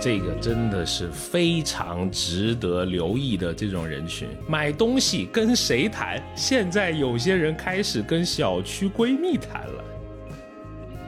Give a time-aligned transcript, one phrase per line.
[0.00, 4.28] 这个真的是非常值得留意的这种人群。
[4.46, 6.22] 买东西跟谁谈？
[6.36, 9.84] 现在有些人开始跟小区闺蜜谈了。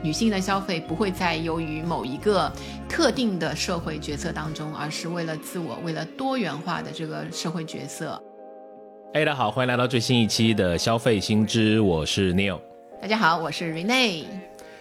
[0.02, 2.50] 女性的消费不会再由于某一个
[2.88, 8.18] 特定的社会角色当中，而是为了自我，为了多元化的这个社会角色。
[9.12, 12.58] 哎，大家好，欢迎来到最新一期的消费新知，我是 Neil。
[13.02, 14.24] 大家好，我是 Rene。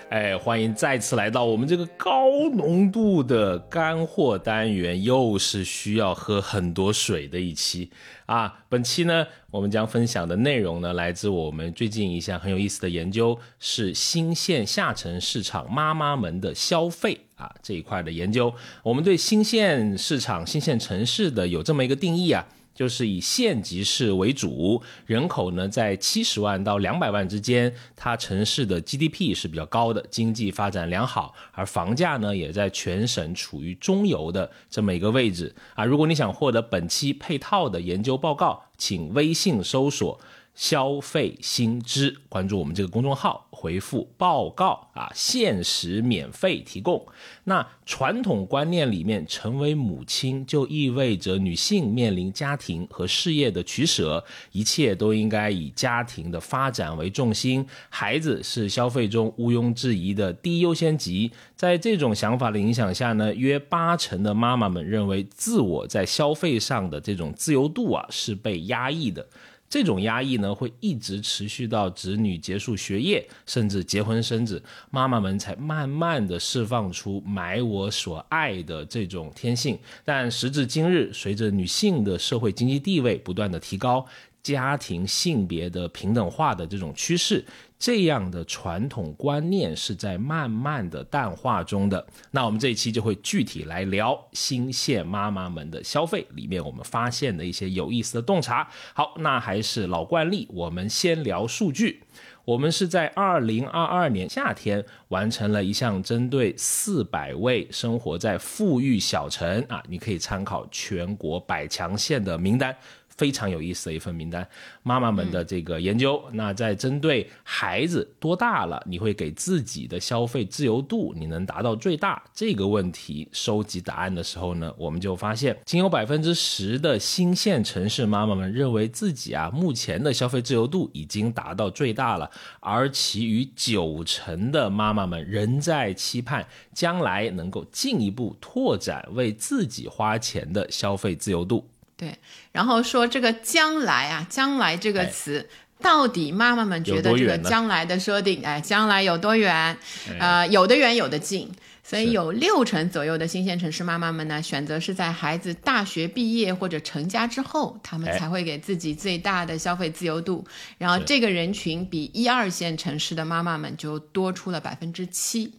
[0.10, 7.89] 哎，欢迎再次来到我们这个高浓度的干货单元，又是需要喝很多水的一期
[8.28, 8.62] 啊！
[8.70, 18.54] 本期呢，我们将分享的内容呢，来自我们最近一项很有意思的研究，是新线下沉市场妈妈们的消费啊这一块的研究。
[18.84, 22.46] 我们对新线市场、新线城市的有这么一个定义啊。
[22.75, 35.86] 就是以县级市为主，人口呢在七十万到两百万之间，它城市的 GDP 是比较高的，经济发展良好，而房价呢也在全省处于中游的这么一个位置啊。
[35.86, 40.20] 如果你想获得本期配套的研究报告，请微信搜索。
[40.56, 47.06] 消费新知，关注我们这个公众号，回复报告啊，限时免费提供。
[47.44, 61.30] 那传统观念里面，成为母亲就意味着女性面临家庭和事业的取舍，一切都应该以家庭的发展为重心，孩子是消费中毋庸置疑的第一优先级。
[61.58, 69.28] 在这种想法的影响下呢，约八成的妈妈们认为，自我在消费上的这种自由度啊是被压抑的。
[69.68, 79.78] 这种压抑呢，会一直持续到子女结束学业，甚至结婚生子，妈妈们才慢慢的释放出买我所爱的这种天性。
[80.06, 84.06] 但时至今日，随着女性的社会经济地位不断的提高，
[84.42, 87.44] 家庭性别的平等化的这种趋势。
[87.78, 92.06] 这样的传统观念是在慢慢的淡化中的。
[92.31, 98.68] 那我们这一期就会具体来聊新线妈妈们的消费里面，我们发现的一些有意思的洞察。
[98.94, 102.03] 好，那还是老惯例，我们先聊数据。
[102.46, 112.75] 我们是在二零二二年夏天完成了一项针对四百位生活在富裕小城啊，你可以参考全国百强县的名单。
[113.18, 114.48] 非常有意思的一份名单，
[114.84, 116.22] 妈妈们的这个研究。
[116.34, 141.66] 那在针对孩子多大了，你会给自己的消费自由度，你能达到最大这个问题收集答案的时候呢，我们就发现，仅有百分之十的新县城市妈妈们认为自己啊目前的消费自由度已经达到最大了，而其余九成的妈妈们仍在期盼将来能够进一步拓展为自己花钱的消费自由度。
[141.97, 142.17] 对，
[142.51, 145.47] 然后说这个将来啊，将来这个词，
[145.79, 149.78] 到底妈妈们觉得这个将来的设定，哎，将来有多远？
[150.19, 151.51] 呃，有的远，有的近。
[151.88, 160.44] 所以有六成左右的新鲜城市妈妈们呢，选择是在孩子大学毕业或者成家之后，他们才会给自己最大的消费自由度。
[160.79, 165.53] 然后这个人群比一二线城市的妈妈们就多出了百分之七。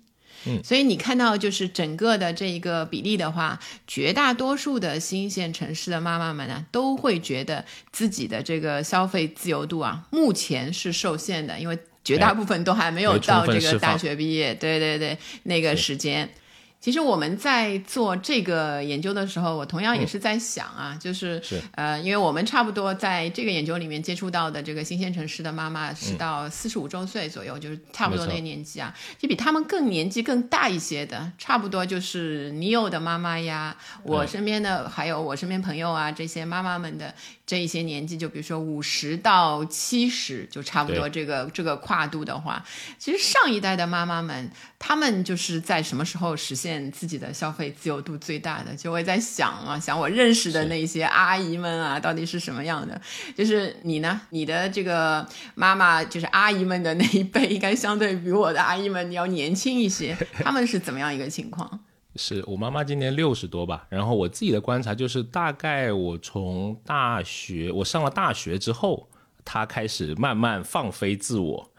[0.62, 16.28] 所以你看到就是整个的这一个比例的话，绝大多数的新一线城市的妈妈们呢，都会觉得自己的这个消费自由度啊，目前是受限的，因为绝大部分都还没有到这个大学毕业，对对对，那个时间。
[16.78, 21.42] 其实我们在做这个研究的时候，我同样也是在想啊，就是
[21.72, 37.12] 呃，因为我们差不多在这个研究里面接触到的这个新鲜城市的妈妈是到四十五周岁左右，就是差不多那个年纪啊，就比他们更年纪更大一些的，差不多就是你有的妈妈呀，我身边的还有我身边朋友啊这些妈妈们的。
[37.46, 42.64] 这一些年纪，就比如说五十到七十，就差不多这个这个跨度的话，
[42.98, 48.74] 其实上一代的妈妈们，她们就是在什么时候实现自己的消费自由度最大的？
[48.74, 53.00] 就会在想啊，想我认识的那些阿姨们啊，到底是什么样的？
[53.36, 55.24] 就是你呢，你的这个
[55.54, 61.80] 妈妈，就是阿姨们的那一辈，应该相对比我的阿姨们你要年轻一些，他们是怎么样一个情况？
[62.16, 69.08] 是我妈妈今年六十多吧，然后我自己的观察就是，大概我从大学我上了大学之后，
[69.44, 71.70] 她开始慢慢放飞自我，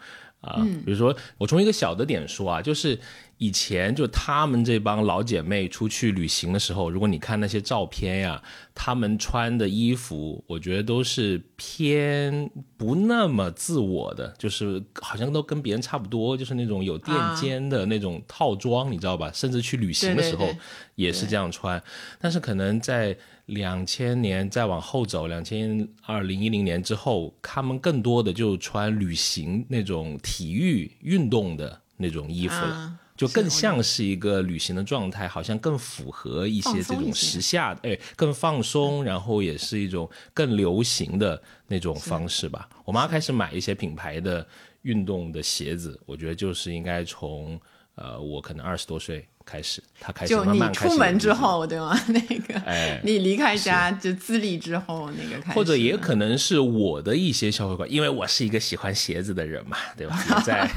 [0.41, 2.99] 啊，比如说我从一个小的点说啊，就是。
[3.39, 8.41] 以前就他们这帮老姐妹出去旅行的时候，如果你看那些照片呀，
[8.73, 19.31] 她们穿的衣服，我觉得都是偏不那么自我的，就是好像都跟别人差不多，就是那种有垫肩的那种套装，你知道吧？
[19.31, 20.49] 甚至去旅行的时候
[20.95, 21.81] 也是这样穿。
[22.19, 32.97] 但是可能在两千年再往后走，两千二零一零年之后，他们更多的就穿旅行那种体育运动的那种衣服了。
[33.17, 42.69] 就更像是一个旅行的状态，好像更符合一些这种时下，哎，更放松，然后也是一种更流行的那种方式吧。
[42.85, 44.47] 我妈开始买一些品牌的
[44.83, 47.59] 运动的鞋子，我觉得就是应该从
[47.95, 49.27] 呃，我可能二十多岁。
[49.49, 51.97] 开始，他开始就你出门之后，对吗？
[52.07, 60.21] 那个，哎，你离开家就自立之后，那个开始，或者也可能是我的一些消费观，因为我是一个喜欢鞋子的人嘛，对吧？
[60.45, 60.69] 在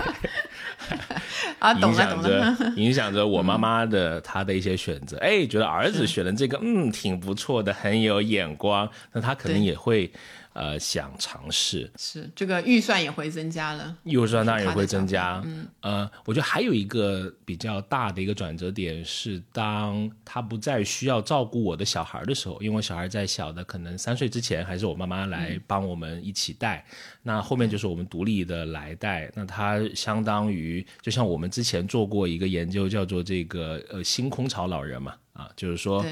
[1.58, 5.16] 啊，懂了懂了， 影响着我妈妈的她的一些选择。
[5.18, 10.10] 哎，觉得儿子选的这个，嗯，挺不错的，很有眼光，那他可能也会。
[10.52, 15.40] 呃，想尝试是这个预算也会增加了，预算当然也会增加。
[15.44, 26.84] 嗯，呃，我觉得还有一个比较大的一个转折点是，当他不再需要照顾我的小孩的时候，因为我小孩在小的可能三岁之前，还是我妈妈来帮我们一起带，
[27.22, 29.30] 那后面就是我们独立的来带。
[29.36, 36.04] 那他相当于就像我们之前做过一个研究，叫做这个呃星空巢老人嘛，啊，就是说。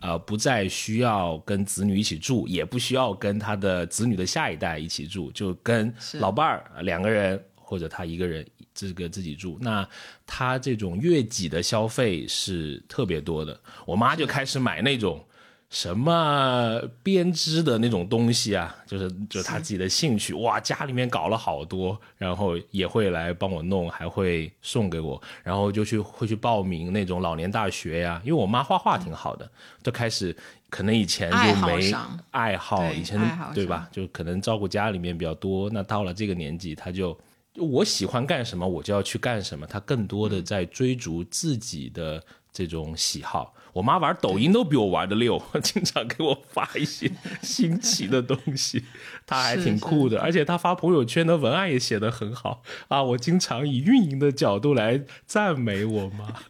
[0.00, 9.58] 呃，不再需要跟子女一起住，也不需要跟他的子女的下一代一起住，就跟老伴儿两个人或者他一个人这个自己住。
[9.60, 9.88] 那
[10.26, 15.24] 他这种月己的消费是特别多的，我妈就开始买那种。
[15.70, 28.20] 什么编织的那种东西啊，就是就是他自己的兴趣哇，家里面搞了好多，然后也会来帮我弄，还会送给我，然后就去会去报名那种老年大学呀。
[28.24, 29.48] 因为我妈画画挺好的，
[29.80, 30.36] 就开始
[30.68, 31.94] 可能以前就没
[32.32, 33.20] 爱好，以前
[33.54, 33.88] 对吧？
[33.92, 35.70] 就可能照顾家里面比较多。
[35.70, 37.16] 那到了这个年纪，他就
[37.54, 39.64] 我喜欢干什么，我就要去干什么。
[39.68, 42.20] 他更多的在追逐自己的
[42.52, 43.54] 这种喜好。
[43.72, 47.10] 我妈玩抖音都比我玩的溜，经常给我发一些
[47.40, 48.84] 新奇的东西，
[49.24, 50.20] 她还挺酷的。
[50.20, 56.34] 而且她发朋友圈的文案也写得很好啊，我经常以运营的角度来赞美我妈。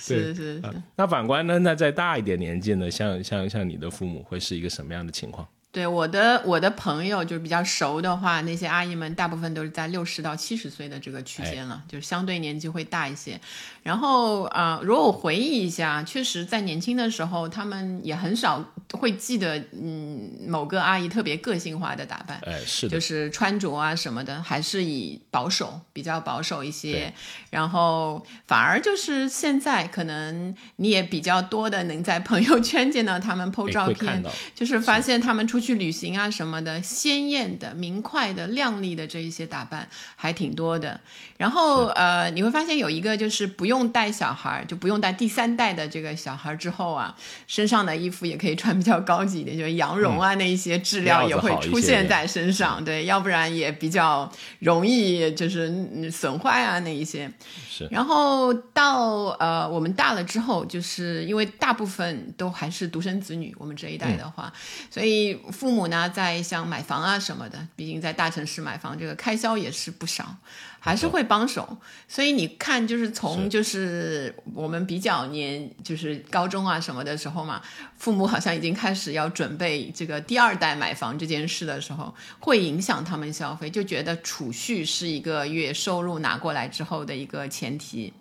[0.00, 0.62] 是是是。
[0.96, 1.58] 那反观呢？
[1.60, 2.90] 那再大一点年纪呢？
[2.90, 5.46] 像像像你的父母会是一个什么样的情况？
[5.74, 13.40] 对我的我的朋友就是比较熟的话，那些阿姨们大部分都是在六十到七十岁的这个区间了，就是相对年纪会大一些。
[13.82, 27.12] 然后啊，如果我回忆一下，确实在年轻的时候，他们也很少会记得嗯某个阿姨特别个性化的打扮，哎是的，就是穿着啊什么的，还是以保守比较保守一些。
[27.50, 34.22] 然后反而就是现在可能你也比较多的能在朋友圈见到他们 PO 照片，
[34.54, 35.63] 就是发现他们出。
[35.63, 41.00] 去旅行啊什么的，鲜艳的、明快的、亮丽的这一些打扮还挺多的。
[41.38, 47.16] 然后呃，你会发现有一个就是不用带小孩，就不用带第三代的这个小孩之后啊，
[47.46, 57.30] 身上的衣服也可以穿比较高级一点，就是羊绒啊那一些质量也会出现在身上，对，要不然也比较容易就是损坏啊那一些。
[57.68, 57.88] 是。
[57.90, 64.52] 然后到呃我们大了之后，就是因为大部分都还是独生子女，我们这一代的话，
[64.90, 65.38] 所以。
[65.54, 70.36] 父母呢，在像买房啊什么的，毕竟在大城市买房，这个开销也是不少，
[70.80, 71.78] 还是会帮手。
[72.08, 77.62] 所以你看，就是从就是我们比较年，就是高中啊什么的时候嘛，
[77.96, 88.12] 父母好像已经开始要准备这个第二代买房这件事的时候，会影响他们消费，就觉得储蓄是一个月收入拿过来之后的一个前提。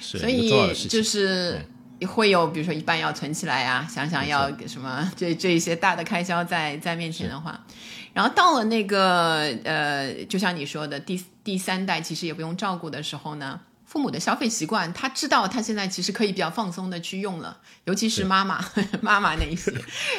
[0.00, 1.64] 所以就是。
[2.06, 7.60] 会有，比如说一半要存起来呀，想想要什么，这这一些大的开销在在面前的话，
[8.12, 13.60] 然后到了那个呃，就像你说的第第三代，其实也不用照顾的时候呢。
[13.90, 18.64] 父母的消费习惯，他知道他现在其实可以比较放松的去用了，尤其是妈妈
[19.02, 19.72] 妈妈那一些，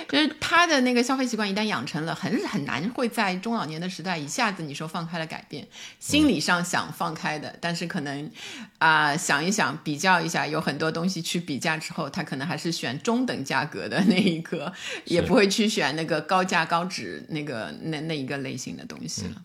[0.10, 5.66] 就是他的那个消费习惯一旦养成了，很很难会在中老年的时代一下子你说放开了改变，
[6.02, 8.30] 心理上想放开的，但是可能
[8.78, 14.74] 啊想一想比较一下，有很多东西去比价之后，他可能还是选中等价格的 那一个，
[15.06, 19.42] 也不会去选那个高价高值那个那那一个类型的东西了。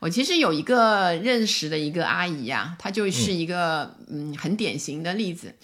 [0.00, 5.54] 我其实有一个认识的一个阿姨呀，她就是一个嗯很典型的例子，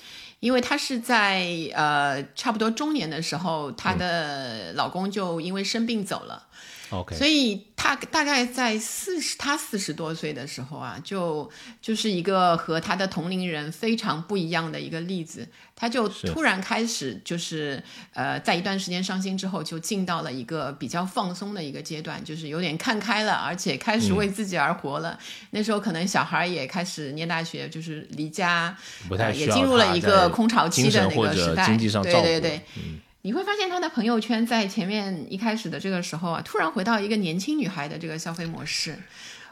[0.41, 6.47] 因为她是在呃差不多中年的时候，她的老公就因为生病走了。
[6.91, 15.49] OK，所以他大概在四十，他四十多岁的时候啊，就就是一个和他的同龄人非常不一样的一个例子。
[15.77, 17.83] 他就突然开始，就是
[18.13, 25.19] 呃，在一段时间伤心之后，就进到了一个比较放松的一个阶段，就是有点看开了，而且开始为自己而活了。
[25.53, 28.77] 那时候可能小孩也开始念大学，就是离家，
[29.09, 31.75] 不太也进入了一个空巢期的那个时代。
[32.03, 32.61] 对对对。
[33.23, 38.97] 你会发现他的朋友圈在前面一开始的这个时候啊，突然回到一个年轻女孩的这个消费模式，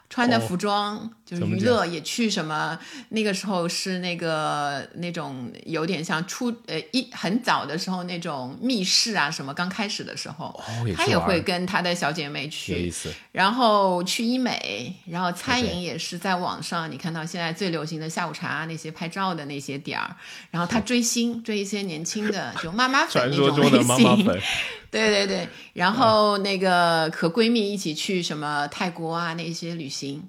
[0.08, 2.78] 穿的服装就是娱乐也去什么？
[3.11, 10.58] 那个时候是那个那种有点像初呃一很早的时候那种密室啊什么刚开始的时候，
[10.97, 12.90] 他也会跟他的小姐妹去，
[13.32, 20.16] 然后去医美，然后餐饮也是在网上，你看到现在最流行的下午茶那些拍照的那些点儿，
[20.50, 24.25] 然后他追星追一些年轻的就妈妈粉那种类型，
[24.90, 30.26] 对对对，然后那个和闺蜜一起去什么泰国啊那些旅行。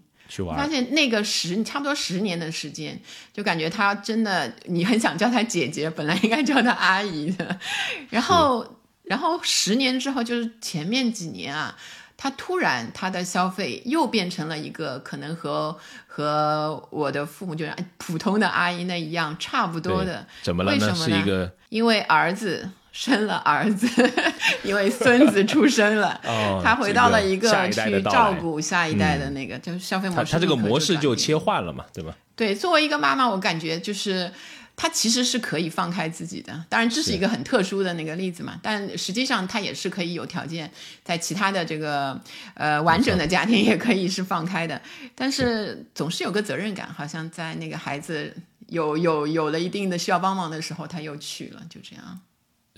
[0.55, 2.99] 发现那个十差不多十年的时间，
[3.33, 7.59] 就感觉他真的，你很想叫他姐姐，本来应该叫他阿姨的。
[8.09, 11.75] 然后，然后十年之后，就是前面几年啊，
[12.15, 20.27] 他突然他的消费又变成了一个可能和和我的父母就是普通的阿姨那一样差不多的。
[20.43, 20.95] 怎么了呢？
[20.95, 22.69] 是一个因为儿子。
[22.91, 23.87] 生了儿子，
[24.63, 26.19] 因为孙子出生了，
[26.63, 30.31] 他回到了一个去照顾下一代的那个，就是消费模式。
[30.31, 32.15] 他这个模式就切换了嘛，对吧？
[32.35, 34.31] 对，作为一个妈妈，我感觉就是
[34.75, 36.65] 他其实是可以放开自己的。
[36.69, 40.71] 当然，这是一个很特殊的那个例子嘛，但实际上他也是可以有条件
[41.03, 42.19] 在其他的这个
[42.53, 44.81] 呃完整的家庭也可以是放开的。
[45.13, 48.33] 但是总是有个责任感，好像在那个孩子
[48.67, 52.19] 有有有了一定的需要帮忙的时候，他又去了，就这样。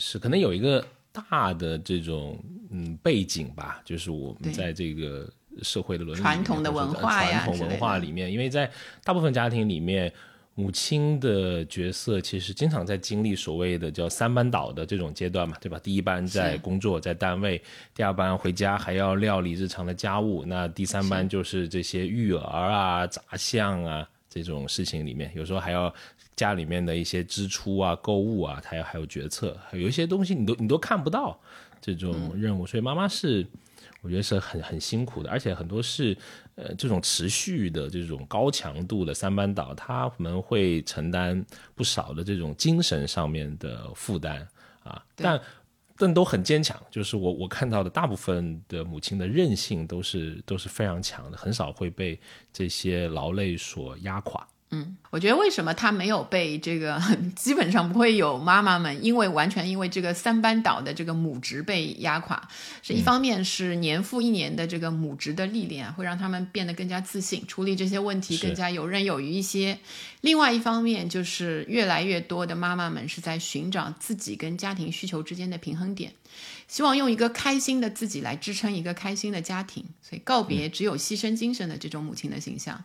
[0.04, 5.32] 是可能有一个大的这种嗯背景吧，就是我们在这个
[5.62, 8.70] 社会的伦理传统的文化呀，传统文化里面，因为在
[9.04, 10.12] 大部分家庭里面，
[10.56, 15.78] 母亲的角色其实经常在经历所谓的叫三班倒的这种阶段嘛，对吧？
[15.84, 17.62] 第一班在工作，在单位，
[17.94, 25.94] 第二班回家还要料理日常的家务，那第三班就是这些育儿啊、杂项啊这种事情里面，有时候还要。
[26.36, 31.40] 家里面的一些支出啊、购物啊，还有还有决策，有一些东西你都你都看不到
[31.80, 33.46] 这种任务，所以妈妈是
[34.02, 36.18] 我觉得是很很辛苦的，而且很多是
[36.56, 41.46] 呃这种持续的这种高强度的三班倒，他们会承担
[41.76, 44.48] 不少的这种精神上面的负担
[44.84, 45.40] 啊，但
[45.98, 52.20] 但都很坚强，就是我我看到的大部分的母亲的韧性都是都是非常强的，很少会被
[52.52, 54.48] 这些劳累所压垮。
[54.74, 56.98] 嗯，我觉得为什么他没有被这个，
[57.36, 62.42] 基本上不会有妈妈们因为完全因为这个三班倒的这个母职被压垮，
[62.82, 69.78] 是一方面是年复一年的这个母职的历练会让他们变得更加自信，处理这些问题更加游刃有余一些。
[70.22, 76.14] 另外一方面就是越来越多的妈妈们是在寻找自己跟家庭需求之间的平衡点，
[76.70, 82.82] 希望用一个开心的自己来支撑一个开心的家庭，所以告别只有牺牲精神的这种母亲的形象。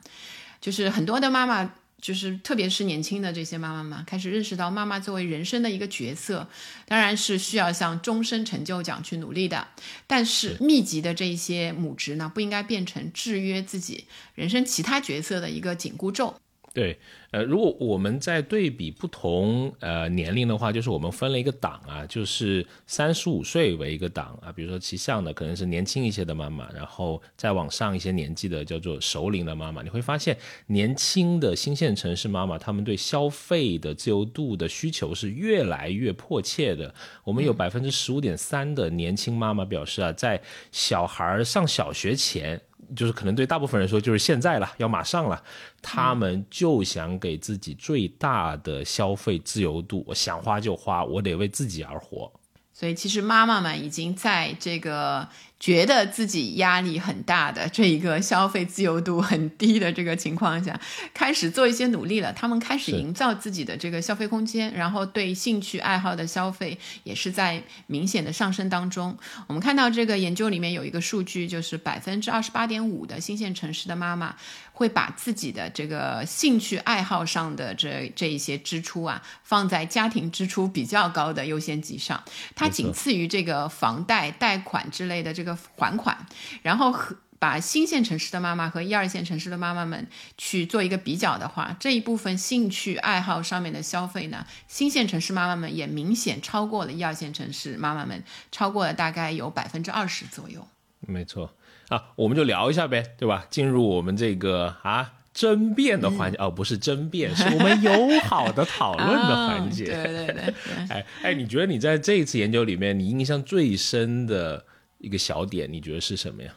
[0.67, 6.49] 就是很多的妈妈，就是特别是年轻的这些妈妈嘛，开始认识到妈妈作为人生的一个角色，
[6.89, 9.69] 当然是需要向终身成就奖去努力的。
[10.09, 16.35] 但是密集的这些母职呢，不应该变成制约自己人生其他角色的一个紧箍咒。
[16.75, 16.99] 对，
[17.37, 30.35] 呃，如果我们在对比不同呃年龄的话，就是我们分了一个档啊，就是三十五岁为一个档啊，比如说骑象的可能是年轻一些的妈妈，然后再往上一些年纪的叫做熟龄的妈妈，你会发现
[30.69, 36.95] 年轻的新县城市妈妈，她们对消费的自由度的需求是越来越迫切的。
[37.23, 40.41] 我们有百分之十五点三的年轻妈妈表示啊，在
[40.73, 42.59] 小孩上小学前。
[42.95, 45.43] 就是可能对大部分人说，就是现在了，要马上了，
[45.83, 52.33] 他们就想给给自己最大的消费自由度，我想花就花，我得为自己而活。
[52.73, 55.29] 所以，其实妈妈们已经在这个。
[55.59, 60.79] 觉得自己压力很大的这一个消费自由度很低的这个情况下，
[61.15, 62.31] 开始做一些努力了。
[62.35, 69.17] 他们开始营造自己的这个消费空间，然后对兴趣爱好的消费也是在明显的上升当中。
[69.47, 74.37] 我们看到这个研究里面有一个数据，就是百分之二十八点五的新县城市的妈妈
[74.75, 82.23] 会把自己的这个兴趣爱好上的这这一些支出啊，放在家庭支出比较高的优先级上，
[82.55, 85.46] 它仅次于这个房贷、贷款之类的这。
[85.46, 86.17] 个还款，
[86.63, 90.07] 然后和把新线城市的妈妈和一二线城市的妈妈们
[90.39, 100.67] 去做一个比较的话，这一部分兴趣爱好上面的消费呢，新线城市妈妈们也明显超过了一二线城市妈妈们，超过了大概有百分之二十左右。
[101.01, 101.53] 没错
[101.89, 103.47] 啊，我们就聊一下呗，对吧？
[103.51, 109.85] 进入我们这个啊争辩的环节，哦，不是争辩，是我们友好的 讨论的环节。
[109.85, 110.55] 对对对，
[110.89, 114.65] 哎哎，你觉得你在这一次研究里面，你印象最深的？
[115.07, 116.53] 一个小点，你觉得是什么呀？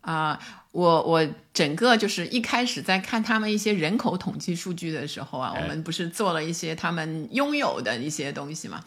[0.00, 0.40] 啊，
[0.72, 1.24] 我我
[1.54, 8.82] 整个就是一开始在看他们一些人口统计数据的时候啊，我们不是做了一些他们拥有的一些东西嘛？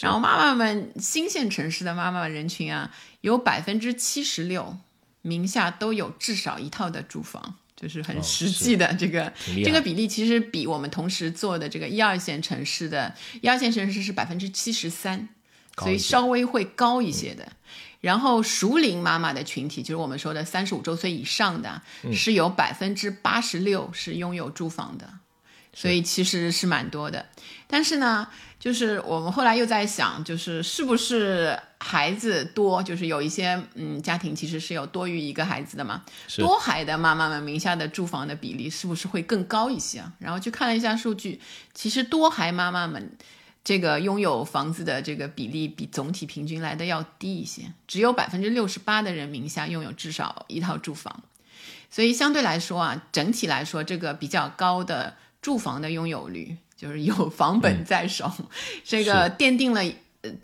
[0.00, 4.76] 然后妈妈们新县城市的妈妈人群啊，有百分之七十六
[5.22, 7.56] 名下都有至少一套的住房。
[7.80, 9.32] 就是很实际的这个
[9.64, 15.28] 这个比例，其实比我们同时做的这个一二线城市的一二线城市是百分之七十三，
[15.78, 17.46] 所以稍微会高一些的。
[18.00, 21.82] 然后熟龄妈妈的群体，就是我们说的三十五周岁以上的，
[22.12, 25.08] 是有百分之八十六是拥有住房的。
[25.74, 27.24] 所以其实是蛮多的，
[27.68, 28.26] 但是呢，
[28.58, 36.02] 就是我们后来又在想，就是是不是孩子多，就是有一些嗯家庭其实是有多于一个孩子的嘛，
[36.36, 40.12] 多孩的妈妈们名下的住房的比例是不是会更高一些啊？
[40.18, 41.40] 然后去看了一下数据，
[41.74, 43.16] 其实多孩妈妈们
[43.68, 51.22] 这个拥有房子的这个比例比总体平均来的要低一些，只有百分之六十八的人名下拥有至少一套住房，
[51.90, 55.16] 所以相对来说啊，整体来说这个比较高的。
[55.42, 58.32] 住房的拥有率就是有房本在手，
[58.84, 59.92] 这个奠定了呃，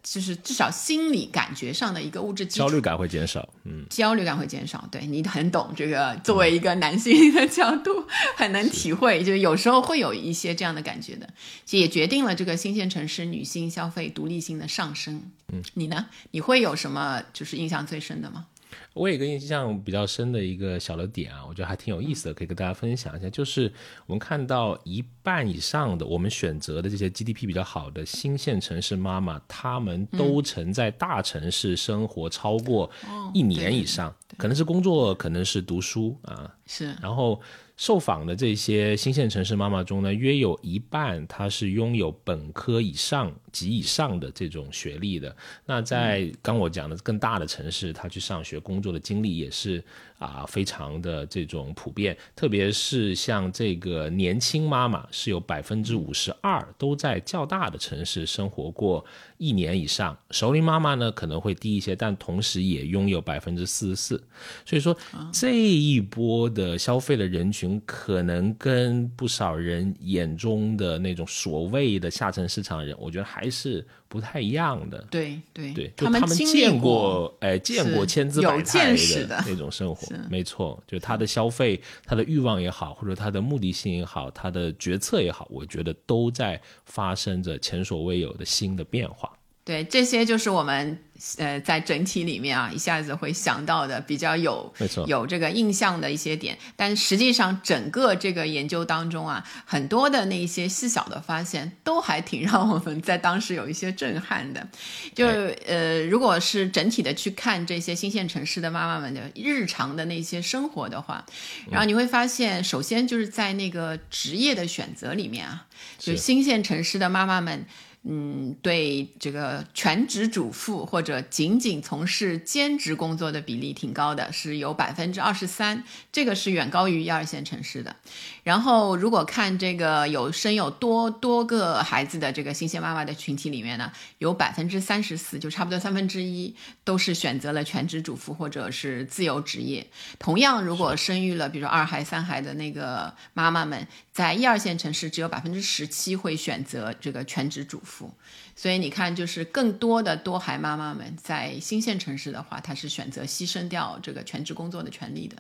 [0.03, 4.87] 就是至少心理感觉上的一个物质焦虑感会减少，嗯，焦虑感会减少。
[4.91, 11.29] 对你很懂这个，作为一个男性的角度，很能体会，就是有时候会有一些这样的感觉的，
[11.71, 15.31] 也决定了这个新鲜城市女性消费独立性的上升。
[15.53, 16.07] 嗯，你呢？
[16.31, 18.47] 你会有什么就是印象最深的吗？
[18.93, 23.29] 我有一个印象比较深的一个小的点啊，我觉得还挺有意思的，可以跟大家分享一下。
[23.31, 23.73] 就是
[24.07, 32.91] 我们看到一半以上的我们选择的这些 GDP 比较好的新县城市妈妈，她们都曾在大城市生活超过
[33.33, 36.55] 一年以上，可能是工作，可能是读书啊。
[36.67, 37.41] 是，然后。
[37.77, 45.35] 受访的这些新县城市妈妈中呢，约有一半她是拥有本科以上及以上的这种学历的。
[45.67, 49.83] 那在刚我讲的更大的城市，她去上学工作的经历也是
[50.21, 52.17] 啊非常的这种普遍。
[52.37, 59.05] 特别是像这个年轻妈妈，是有百分之五十二都在较大的城市生活过
[59.37, 60.17] 一年以上。
[60.31, 64.23] 熟龄妈妈呢可能会低一些，但同时也拥有百分之四十四。
[64.65, 64.97] 所以说
[65.33, 67.64] 这一波的消费的人群。
[67.87, 75.07] 可能跟不少人眼中的那种所谓的下沉市场人，我觉得还是不太一样的。
[75.11, 78.95] 对对对，他们见过，哎，见过千姿百态
[79.27, 80.83] 的那种生活，没错。
[80.87, 89.31] 就他的消费、他的欲望也好，或者他的目的性也好，他的决策也好，我觉得都在发生着前所未有的新的变化。
[89.65, 90.99] 对，这些就是我们
[91.39, 94.71] 呃在整体里面啊一下子会想到的比较有
[95.07, 104.69] 有这个印象的一些点，但实际上整个这个研究当中啊，很多的那些细小的发现都还挺让我们在当时有一些震撼的。
[105.15, 105.27] 就
[105.67, 111.25] 呃，如果是整体的去看这些新县城市的妈妈们的日常的那些生活的话，
[111.71, 115.67] 然后你会发现，首先就是在那个职业的选择里面啊，
[115.99, 117.65] 就新县城市的妈妈们。
[118.07, 127.97] 嗯，对这个全职主妇或者仅仅从事兼职工作的比例挺高的，是有百分之二十三，这个是远高于一二线城市的。
[128.45, 136.55] 然后，如果看这个有生有多多个孩子的这个新鲜妈妈的群体里面呢，有百分之三十四，就差不多三分之一
[136.85, 139.87] 都是选择了全职主妇或者是自由职业。
[140.19, 148.13] 同样，如果生育了比如说二孩、三孩的那个妈妈们，在一二线城市只有百分之十七会选择这个全职主妇。
[148.55, 155.37] 所以你看，就是更多的多孩妈妈们在新线城市的话，她是选择牺牲掉这个全职工作的权利的。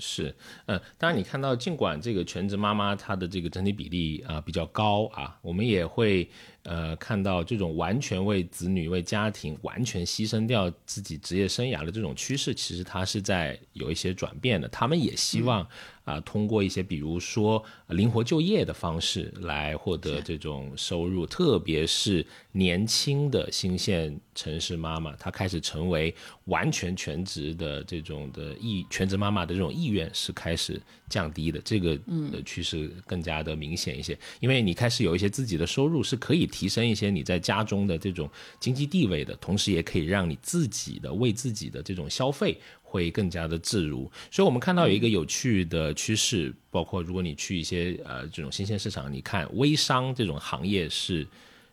[0.00, 0.34] 是，
[0.66, 6.28] 嗯，当然你看到，尽管这个全职妈妈她的这个整体比例啊比较高啊，我们也会。
[6.64, 14.68] 呃，看到这种完全为子女、为家庭完全牺牲掉自己职业生涯的这种趋势，其实它是在有一些转变的。
[14.68, 15.66] 他们也希望
[16.04, 31.58] 啊，通过一些比如说灵活就业的方式来获得这种收入，特别是年轻的新线城市妈妈，她开始成为完全全职的这种的意全职妈妈的这种意愿是开始降低的。
[31.64, 31.96] 这个
[32.30, 36.49] 的趋势更加的明显一些，因为你开始有一些自己的收入是可以。
[36.50, 44.10] 提升一些你在家中的这种经济地位的同时，也可以让你自己的为自己的这种消费会更加的自如。
[44.30, 51.26] 所以，我们看到有一个有趣的趋势，包括如果你去一些呃这种新鲜市场，你看微商这种行业是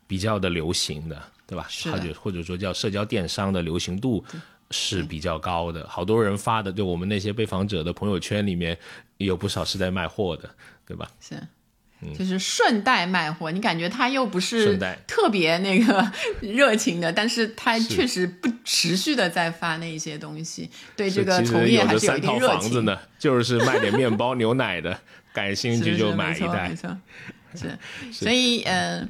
[0.08, 1.68] 比较的流行的，对吧？
[1.92, 4.24] 或者或者说叫社交电商的流行度
[4.72, 8.78] 是比较高的，好多人发的，对我们那些被访者的朋友圈里面
[9.18, 10.50] 有不少是在卖货的，
[10.86, 11.10] 对吧？
[11.20, 11.36] 是。
[12.18, 22.60] 就是顺带卖货，你感觉他又不是特别那个热情的，但是他确实不持续的在发那些东西，对这个从业还是有一定热情。
[22.60, 25.00] 房子呢，就是卖点面包、牛奶的，
[25.34, 26.70] 感兴趣就买一袋。
[26.70, 26.96] 没错，
[27.56, 27.78] 是，
[28.14, 29.08] 所以呃，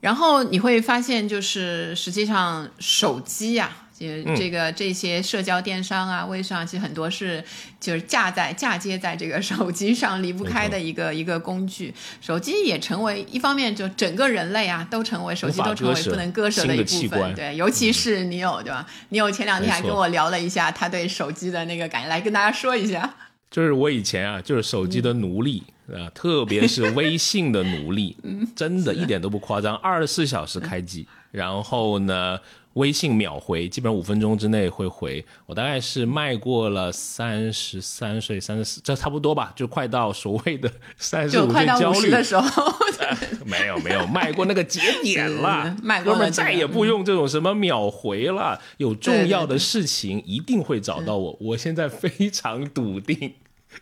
[0.00, 3.70] 然后你会发现，就是实际上手机呀。
[3.98, 4.06] 就
[4.36, 7.42] 这个这些社交电商啊、微商，其实很多是
[7.80, 11.94] 就是架在嫁接在这个手机上离不开的一个一个工具。
[12.20, 17.34] 手机也成为一方面，就整个人类啊都成为手机都成为不能割舍的一部分。
[17.34, 18.86] 对，尤其是你有对吧？
[19.08, 23.14] 你有前两天还跟我聊了一下他对手机的那个感觉，来跟大家说一下。
[23.50, 28.14] 就是我以前啊，就是手机的奴隶啊，特别是微信的奴隶，
[28.54, 32.38] 真的一点都不夸张，二十四小时开机，然后呢。
[32.76, 35.24] 微信秒回，基本上五分钟之内会回。
[35.46, 42.74] 我大概是迈过了三十三岁、三十四，这差不多吧，就快到所谓的 三十五岁焦虑的时候。
[43.46, 48.60] 没有没有，迈过那个节点了， 迈过了，再也不用这种什么秒回了。
[48.76, 53.34] 有重要的事情一定会找到我，我现在非常笃定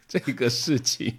[0.07, 1.19] 这个事情。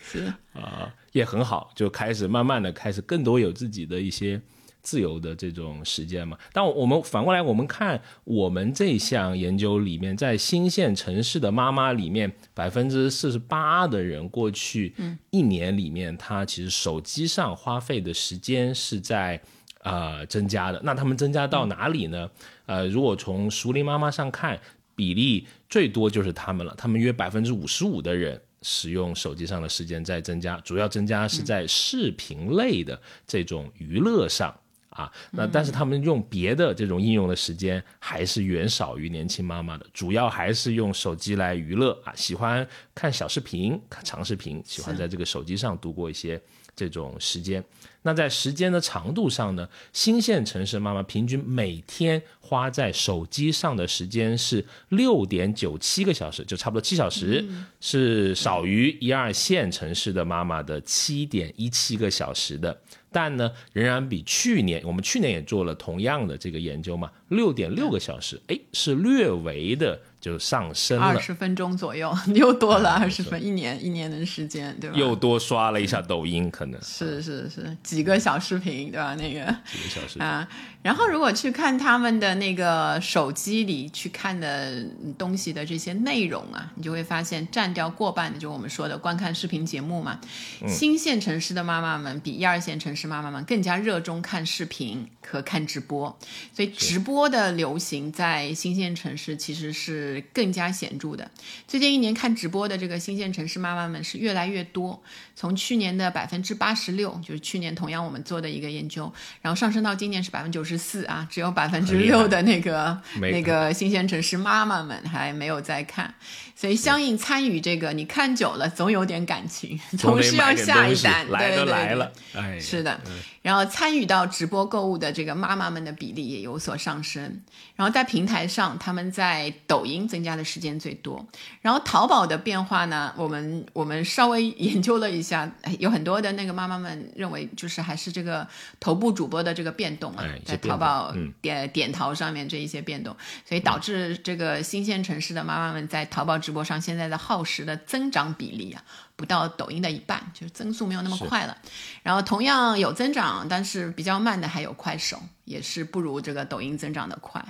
[0.00, 4.40] 是啊，也很好，就开始慢慢的开始更多有自己的一些。
[4.82, 14.94] 自由的这种时间嘛，但我们反过来，我们看我们这项研究里面，在新县城市的妈妈里面，百分之四十八的人过去
[15.30, 19.38] 一年里面，他其实手机上花费的时间是在
[19.82, 20.80] 呃增加的。
[20.82, 22.30] 那他们增加到哪里呢？
[22.66, 24.58] 呃，如果从熟龄妈妈上看，
[24.94, 26.74] 比例最多就是他们了。
[26.78, 34.54] 他们约百分之五十五的人使用手机上的时间在增加，主要增加是在视频类的这种娱乐上。
[34.98, 46.40] 啊，那但是他们用别的这种应用的时间还是远少于年轻妈妈的，主要还是用手机来娱乐啊，喜欢看小视频、看长视频，喜欢在这个手机上度过一些
[46.74, 47.62] 这种时间。
[48.02, 57.44] 那在时间的长度上呢，新县城市妈妈平均每天花在手机上的时间是六点九七个小时，就差不多七小时，
[57.80, 62.76] 是少于一二线城市的妈妈的七点一七个小时的。
[63.10, 70.00] 但呢，仍然比去年，我们去年也做了同样的这个研究嘛，六点六个小时，哎，是略微的。
[70.20, 74.98] 就上升了二十分钟左右， 又多了二十分，一年一年的时间，对吧？
[74.98, 79.14] 又多刷了一下抖音，可能是是是几个小视频，对吧？
[79.14, 80.46] 那个几个小视频啊。
[80.82, 84.84] 然后如果去看他们的那个手机里去看的
[85.18, 90.20] 东西的这些内容啊，你就会发现占掉过半的，就我们说的观看视频节目嘛。
[90.68, 96.16] 新线城市的妈妈们比一二线城市妈妈们更加热衷看视频和看直播，
[96.54, 99.88] 所以直播的流行在新线城市其实是。
[99.88, 101.30] 是更加显著的。
[101.66, 105.02] 最近一年看直播的这个新线城市妈妈们是越来越多，
[105.34, 109.10] 从去年的百分之八十六，就是去年同样我们做的一个研究，
[109.40, 116.12] 然后上升到今年是百分之九十四啊，只有百分之六的那个那个新鲜城市妈妈们还没有在看，
[116.54, 123.00] 所以相应参与这个，你看久了总有点感情，总是要下一单，对对对，是的。
[123.40, 127.40] 然后参与到直播购物的这个妈妈们的比例也有所上升。
[127.76, 131.26] 然后在平台上，他们在抖音增加的时间最多。
[131.62, 138.46] 然后淘宝的变化呢，我们我们稍微研究了一下，有很多的那个妈妈们认为，就是还是这个
[138.80, 143.16] 头部主播的这个变动啊，在淘宝点点淘上面这一些变动，
[143.46, 148.82] 所以导致这个新鲜城市的妈妈们在淘宝直播上现在的耗时的增长比例啊。
[149.16, 151.58] 不到抖音的一半，就是增速没有那么快了。
[152.04, 157.44] 然后同样有增长，但是比较慢的还有快手，也是不如这个抖音增长的快。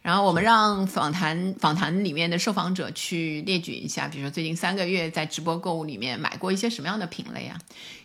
[0.00, 7.58] 然后我们让访谈访谈里面的受访者去列举一下，比如说最近三个月在直播购物里面买过一些什么样的品类啊？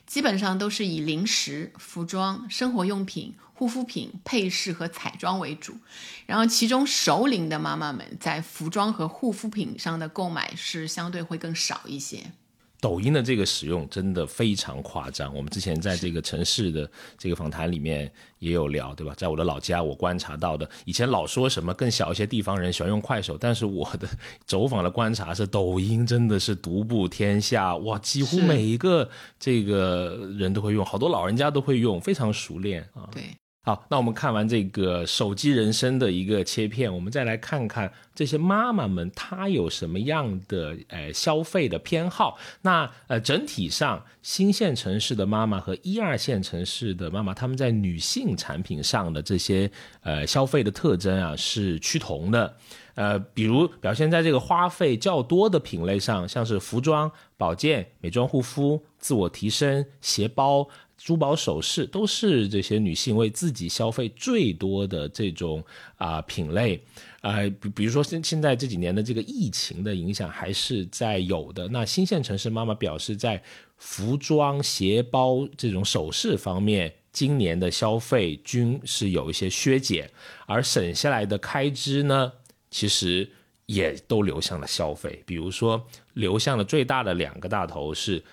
[0.05, 5.75] 基本上都是以零食、服装、生活用品、护肤品、配饰和彩妆为主。
[6.25, 12.17] 然后其中熟龄的妈妈们在服装和护肤品上的购买是相对会更少一些。
[12.79, 15.31] 抖音的这个使用真的非常夸张。
[15.35, 19.13] 我们之前在这个城市的这个访谈里面也有聊，对吧？
[19.15, 24.09] 在我的老家，我观察到的，以前老说什么更小一些地方人喜欢用快手，但是我的
[24.47, 29.07] 走访的观察是，抖音真的是独步天下，哇，几乎每一个
[29.39, 33.07] 这个人都会用，好多老人家都会用，非常熟练啊。
[33.11, 33.21] 对。
[33.63, 42.39] 好，那我们看完这个手机人生的一个切片，我们再来看看这些妈妈们她有什么样的呃消费的偏好。
[42.63, 49.69] 那呃整体上，新线城市的妈妈和一二线城市的妈妈，他们在女性产品上的这些
[50.01, 52.57] 呃消费的特征啊是趋同的。
[52.95, 60.67] 呃，比如表现在这个花费较多的品类上，像是服装、保健、美妆护肤、自我提升、鞋包。
[61.03, 65.63] 珠宝首饰都是这些女性为自己消费最多的这种
[65.97, 66.79] 啊品类，
[67.21, 71.67] 啊，比比如说现现在这几年的这个疫情的影响还是在有的。
[71.67, 73.41] 那新县城市妈妈表示，在
[73.77, 80.07] 服装、鞋包这种首饰方面今年的消费均是有一些削减，
[80.45, 82.31] 而省下来的开支呢，
[82.69, 83.27] 其实
[83.65, 85.23] 也都流向了消费。
[85.25, 85.83] 比如说，
[86.13, 88.23] 流向了最大的两个大头是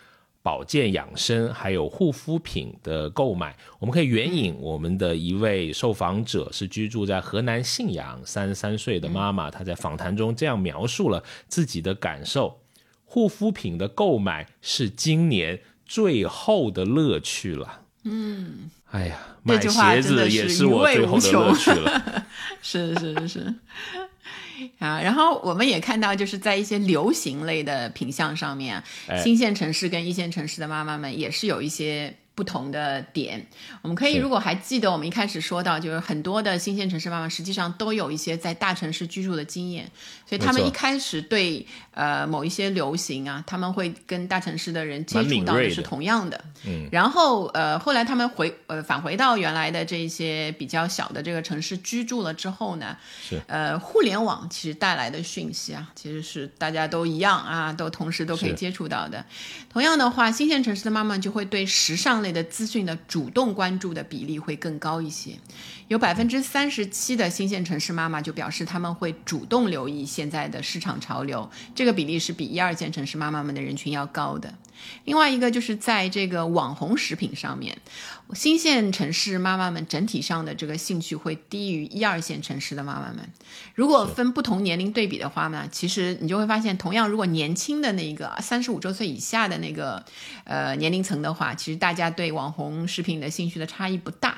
[0.43, 3.57] 保健养生，还有护肤品的购买。
[3.79, 12.61] 我们可以援引我们的一位受访者，是居住在河南信阳，三十三岁的妈妈，她在访谈中这样描述了自己的感受：
[13.05, 17.83] 护肤品的购买是今年最后的乐趣了。
[18.05, 22.27] 嗯，哎呀，买鞋子也是我最后的乐趣了。
[22.63, 23.55] 是是 是，
[24.79, 28.83] 啊，然后我们也看到，就是在一些流行类的品相上面，
[29.23, 32.15] 新线城市跟一线城市的妈妈们也是有一些。
[32.39, 33.45] 不同的点，
[33.83, 39.91] 我们可以如果还记得我们一开始说到，就是很多的新鲜城市妈妈实际上都有一些在大城市居住的经验，
[40.25, 46.45] 所以他们一开始对呃某一些流行啊，他们会跟大城市的人接触到的是同样的。
[46.65, 59.27] 嗯，然后呃后来他们回呃返回到原来的这些比较小的这个城市居住了之后呢，是呃互联网其实带来的讯息啊，其实是大家都一样啊，都同时都可以接触到的。
[59.69, 62.28] 同样的话，新鲜城市的妈妈就会对时尚类。
[62.33, 65.33] 的资讯的主动关注的比例会更高一些，
[65.89, 74.53] 有百分之三十七的新线城市妈妈就表示他们会主动留意现在的市场潮流，这个比例是比一二线城市妈妈们的人群要高的。
[75.05, 77.79] 另外一个就是在这个网红食品上面，
[78.35, 83.29] 新线城市妈妈们整体上的这个兴趣会低于一二线城市的妈妈们。
[83.75, 90.05] 如果分不同年龄对比的话呢，其实你就会发现，同样如果年轻的那个三十五周岁以下的那个
[90.45, 94.37] 呃年龄层的话，其实大家对网红食品的兴趣的差异不大，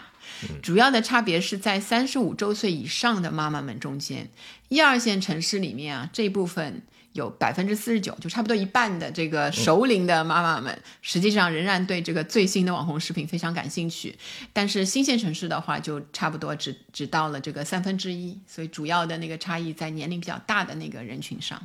[0.63, 4.31] 主要的差别是在三十五周岁以上的妈妈们中间，
[4.69, 14.17] 一二线城市里面啊这部分有百分之四十九，就差不多一半的这个熟龄的妈妈们，实际上仍然对这个最新的网红食品非常感兴趣。
[14.53, 21.61] 但是新线城市的话，就差不多只只到了这个三分之一，所以主要的那个差异在年龄比较大的那个人群上。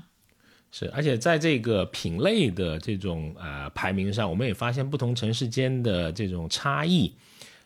[0.72, 7.14] 是，而且在这个品类的这种呃排名上，我们也发现不同城市间的这种差异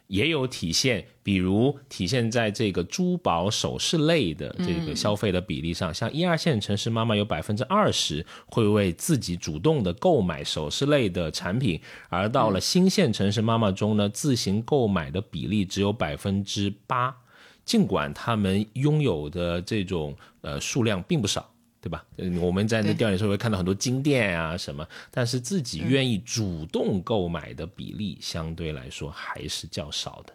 [0.10, 1.06] 也有体现。
[1.24, 17.15] 比如体现在这个珠宝首饰类的这个消费的比例上，像一二线城市妈妈有百分之二十会为自己主动的购买首饰类的产品，而到了新线城市妈妈中呢，自行购买的比例只有百分之八。
[17.63, 21.48] 尽管他们拥有的这种呃数量并不少。
[21.81, 22.03] 对吧？
[22.41, 30.33] 我们在那调研的时候会看到很多金店啊什么，但是自己愿意主动购买的比例相对来说还是较少的。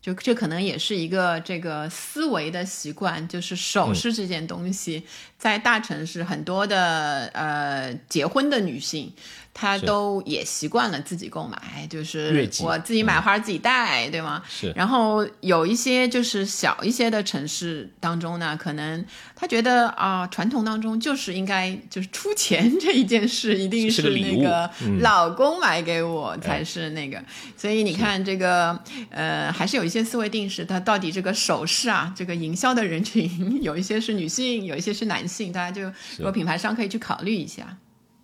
[0.00, 5.02] 就这可能也是一个这个思维的习惯，就是首饰这件东西，
[5.38, 9.10] 在大城市很多的呃结婚的女性。
[9.54, 14.42] 他都也习惯了自己购买，就是我自己买花自己戴，对吗？
[14.48, 14.72] 是。
[14.72, 19.02] 然后有一些就是小一些的城市当中呢，可能
[19.36, 24.68] 他觉得啊，传统当中就是应该就是出钱这一件事，一定是那个
[25.00, 27.22] 老公买给我才是那个。
[27.56, 28.76] 所以你看这个
[29.10, 30.64] 呃，还是有一些思维定式。
[30.64, 33.30] 它到底这个首饰啊，这个营销的人群
[33.62, 35.82] 有一些是女性，有一些是男性，大家就
[36.18, 37.78] 如果品牌商可以去考虑一下。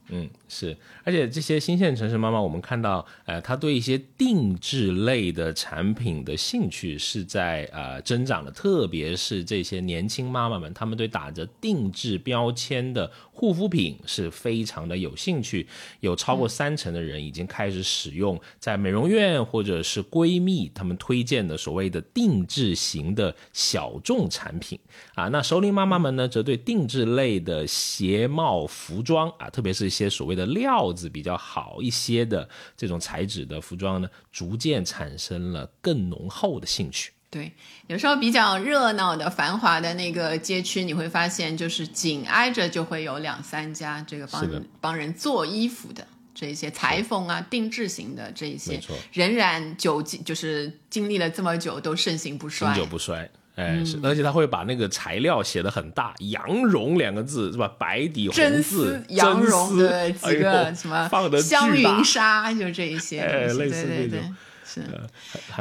[0.09, 15.65] 嗯，是，而且这些新线城市妈妈，我们看到，呃，她对一些定制类的产品的兴趣是在呃增长的，特别是这些年轻妈妈们，她们对打着定制标签的护肤品是非常的有兴趣，
[16.01, 24.77] 有超过三成的人已经开始使用在美容院或者是闺蜜她们推荐的所谓的定制型的小众产品
[25.15, 30.01] 啊，那熟龄妈妈们呢，则对定制类的鞋帽服装啊，特别是一。
[30.01, 37.12] 些所谓的料子比较好一些的这种材质的服装呢，逐渐产生了更浓厚的兴趣。
[37.31, 37.53] 对，
[37.87, 48.81] 有时候比较热闹的、繁华的那个街区，你会发现，就是紧挨着就会有两三家这个帮人帮人做衣服的这些裁缝啊、定制型的这些，
[49.12, 53.31] 仍然久就是经历了这么久都盛行不衰，经久不衰。
[53.61, 57.70] 哎，是，而且他会把那个材料写的很大，“羊绒”两个字是吧？
[57.79, 61.09] 白底红字，羊绒对几个什么
[61.42, 64.81] 香云纱，就这一些，类似这种，是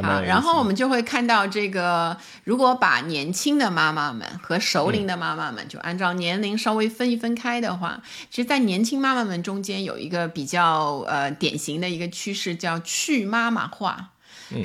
[0.01, 0.21] 啊。
[0.21, 14.11] 然后我们就会看到这个，如果把年轻的妈妈们和熟龄的妈妈们，就按照年龄稍微分一分开的话，其实，在年轻妈妈们中间有一个比较呃典型的一个趋势，叫去妈妈化。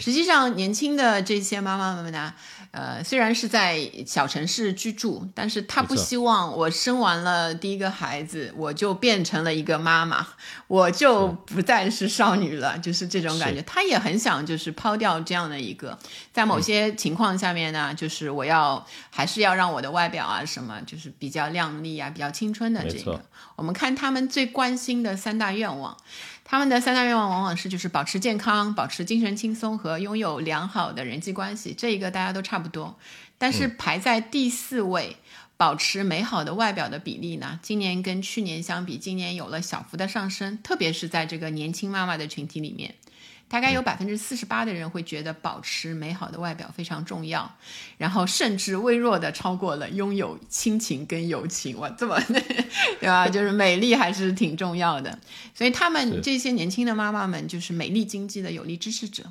[0.01, 2.33] 实际上，年轻的这些妈妈们呢，
[2.75, 10.27] 呃，虽然是在小城市居住，但是他不希望我生完了第一个孩子，我就变成了一个妈妈，
[10.67, 13.63] 我就不再是少女了，就是这种感觉。
[13.63, 15.97] 他也很想就是抛掉这样的一个，
[16.33, 23.25] 在某些情况下面呢，就是我要还是要让我的外表啊什么，就是比较靓丽啊，比较青春的这个。
[23.55, 25.97] 我们看他们最关心的三大愿望。
[26.45, 32.99] 他们的三大愿望往往是就是保持健康、保持精神轻松和拥有良好的人际关系，这一个大家都差不多。
[33.39, 35.17] 但是排在第四位，
[35.57, 37.59] 保持美好的外表的比例呢？
[37.63, 42.95] 今年跟去年相比，今年有了小幅的上升，特别是在这个年轻妈妈的群体里面。
[43.55, 47.49] 大概有百分之四十八的人会觉得保持美好的外表非常重要，
[47.97, 51.79] 然后甚至微弱的超过了拥有亲情跟友情。
[51.79, 52.21] 哇，这么
[52.99, 53.29] 对吧？
[53.31, 55.17] 就是美丽还是挺重要的。
[55.55, 59.23] 所以他们这些年轻的妈妈们就是美丽经济的有力支持者。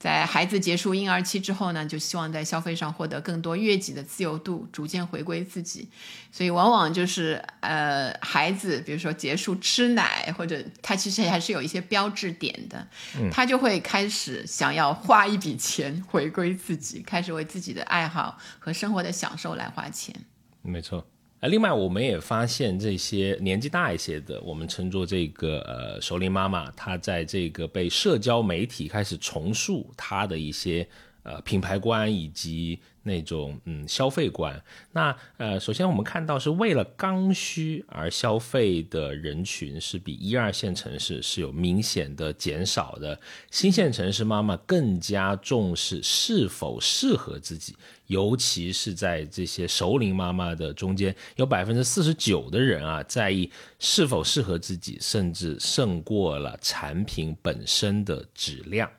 [0.00, 5.88] 在孩子结束婴儿期之后呢，就希望在消费上获得更多悦己的自由度，逐渐回归自己。
[6.32, 12.84] 所以往往就是呃，孩子比如说结束吃奶，或者他其实还是有一些标志点的，
[13.30, 13.59] 他就。
[13.60, 20.14] 会开始想要花一笔钱回归自己，开始为自己的爱好和生活的享受来花钱。
[20.62, 21.06] 没错，
[21.40, 30.88] 啊，另外我们也发现这些年纪大一些的，我们称作这个呃熟龄妈妈，她在这个被社交媒体开始重塑她的一些
[31.22, 32.80] 呃品牌观以及。
[33.02, 43.18] 那种嗯消费观，那呃首先我们看到是为了刚需而消费的人群是比一二线城市是有明显的减少的，
[43.50, 47.74] 新线城市妈妈更加重视是否适合自己，
[48.06, 58.90] 尤其是在这些熟龄妈妈的中间，有百分之四十九的人啊在意是否适合自己，甚至胜过了产品本身的质量。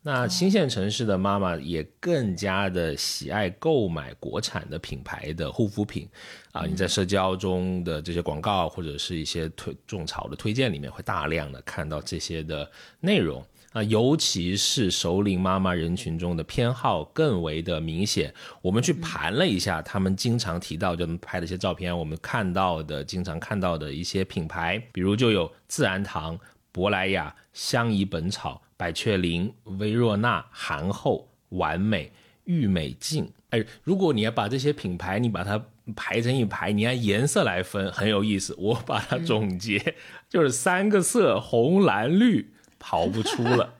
[0.00, 6.08] 那新线城市的妈妈也更加的喜爱购买国产的品牌的护肤品，
[6.52, 18.32] 啊，你在社交中的这些广告或者是一些推种草的推荐里面，会大量的看到这些的内容啊，尤其是熟龄妈妈人群中的偏好更为的明显。
[18.62, 26.38] 我们去盘了一下，他们经常提到就拍的一些照片，我们看到的经常看到的一些品牌，比如就有自然堂、
[26.72, 28.62] 珀莱雅、相宜本草。
[28.78, 32.10] 百雀羚、薇若娜、韩后、完美、
[32.44, 33.30] 玉美净。
[33.50, 35.62] 哎，如果你要把这些品牌，你把它
[35.96, 38.54] 排成一排，你按颜色来分，很有意思。
[38.58, 39.94] 我把它总结，
[40.28, 43.74] 就是三个色：红、蓝、绿，跑不出了。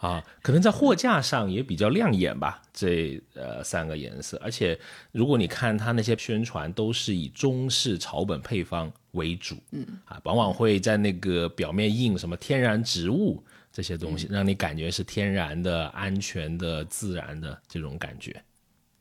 [0.00, 2.62] 啊，可能在货架上也比较亮眼吧。
[2.72, 4.78] 这呃三个颜色，而且
[5.10, 9.56] 如果你看它那些宣传，都是以中式草本配方为主。
[9.72, 13.42] 嗯，啊，往往会在那个表面印什么天然植物。
[13.72, 18.42] 这些东西让你感觉是天然的、安全的、自然的这种感觉，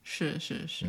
[0.03, 0.85] 是是是。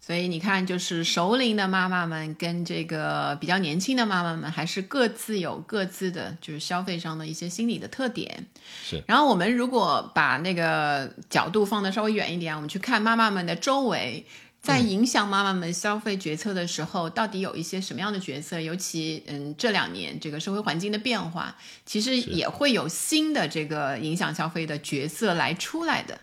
[0.00, 8.46] 所以你看，就是熟龄的妈妈们跟这个比较年轻的妈妈们，还是各自有各自的，就是消费上的一些心理的特点。
[8.82, 9.00] 是。
[9.06, 14.26] 然后我们如果把那个角度放的稍微远一点，我们去看妈妈们的周围。
[14.62, 18.60] 在影响妈妈们消费决策的时候，到底有一些什么样的角色？
[18.60, 26.20] 尤其嗯，这两年这个社会环境的变化，其实也会有新的这个影响消费的角色来出来的。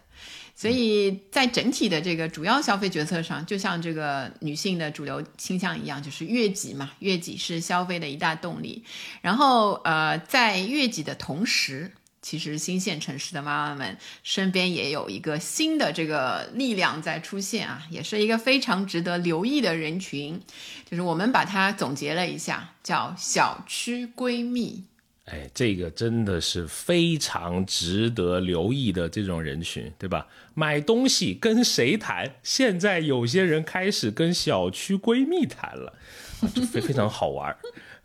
[0.55, 8.85] 所以在整体的这个主要消费决策上，就像这个女性的主流倾向一样，就是悦己嘛，悦己是消费的一大动力。
[9.21, 11.91] 然后呃，在悦己的同时。
[12.21, 20.39] 其实新县城市的妈妈们身边也有一个新的这个力量在出现啊，也是一个非常值得留意的人群，
[20.89, 24.83] 就是我们把它总结了一下，叫小区闺蜜。
[25.25, 30.25] 哎，这个真的是非常值得留意的这种人群，对吧？
[30.55, 32.33] 买东西跟谁谈？
[32.41, 35.93] 现在有些人开始跟小区闺蜜谈了，
[36.55, 37.55] 就非非常好玩。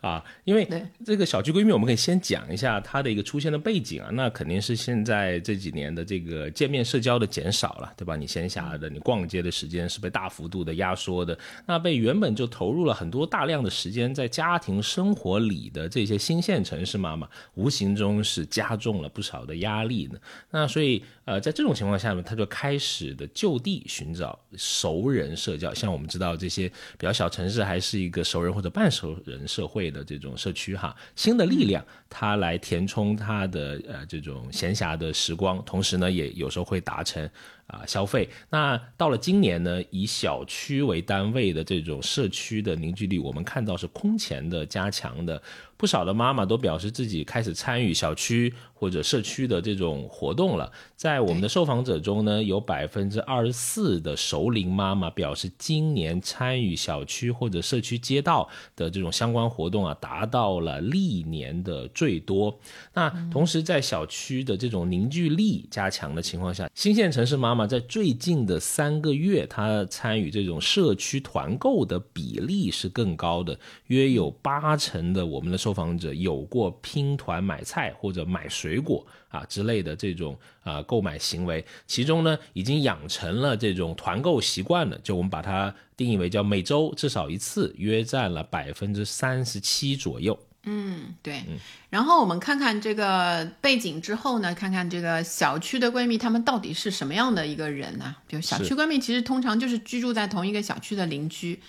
[0.04, 0.68] 啊，因为
[1.02, 4.10] 这个小区闺蜜，我们可以先讲一下它的一个出现的背景啊。
[4.12, 8.14] 那肯定是现在这几年的这个见面社交的减少了，对吧？
[8.14, 20.18] 你线下的你逛街的时间是被大幅度的压缩的，那被原本就投入了很多大量的时间在家庭生活里的这些新线城市妈妈，无形中是加重了不少的压力呢。
[20.50, 21.02] 那所以。
[21.24, 25.72] 呃，在这种情况下面，他就开始的就地寻找熟人社交。
[25.72, 30.94] 像我们知道这些比较小城市，还是一个熟人或者半熟人社会的这种社区哈。
[31.16, 37.28] 新的力量，他来填充他的呃这种闲暇的时光，同时呢，也有时候会达成
[37.66, 38.28] 啊消费。
[38.50, 45.40] 那到了今年呢，以小区为单位的这种社区的凝聚力，我们看到是空前的加强的。
[45.76, 50.70] 不少的妈妈都表示自己开始参与小区或者社区的这种活动了。
[50.96, 62.56] 在我们的受访者中呢，有百分之二十四的熟龄妈妈表示，今年参与小区或者社区街道的这种相关活动啊，达到了历年的最多。
[62.94, 90.38] 那同时，在小区的这种凝聚力加强的情况下，新县城市妈妈在最近的三个月，她参与这种社区团购的比例是更高的，约有八成的我们的受访者有过拼团买菜或者买水果啊之类的这种啊购买行为，其中呢已经养成了这种团购习惯了，就我们把它定义为叫每周至少一次，约占了百分之三十七左右。
[90.64, 91.44] 嗯，对。
[91.90, 98.16] 然后我们看看这个背景之后呢，看看这个小区的闺蜜她们到底是什么样的一个人呢？
[98.26, 101.60] 就小区闺蜜其实通常就是居住在同一个小区的邻居。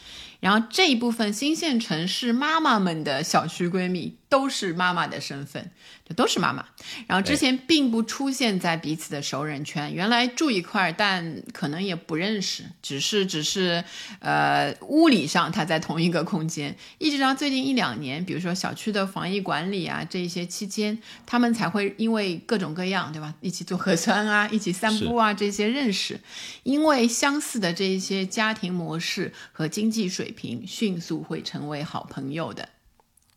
[0.46, 5.72] 然后这一部分新县城市妈妈们的小区闺蜜都是妈妈的身份，
[6.08, 6.66] 就都是妈妈。
[7.08, 13.84] 然后之前并不出现在彼此的熟人圈，原来住一块儿，但可能也不认识，只是只是
[14.20, 16.76] 呃物理上她在同一个空间。
[16.98, 23.34] 一直到最近一两年，比如说小区的防疫管理啊这一些期间，他们才会因为各种各样，对吧？
[23.42, 26.20] 一起做核酸啊，一起散步啊这些认识，
[26.64, 30.26] 因为相似的这一些家庭模式和经济水。
[30.26, 32.68] 水平迅速会成为好朋友的，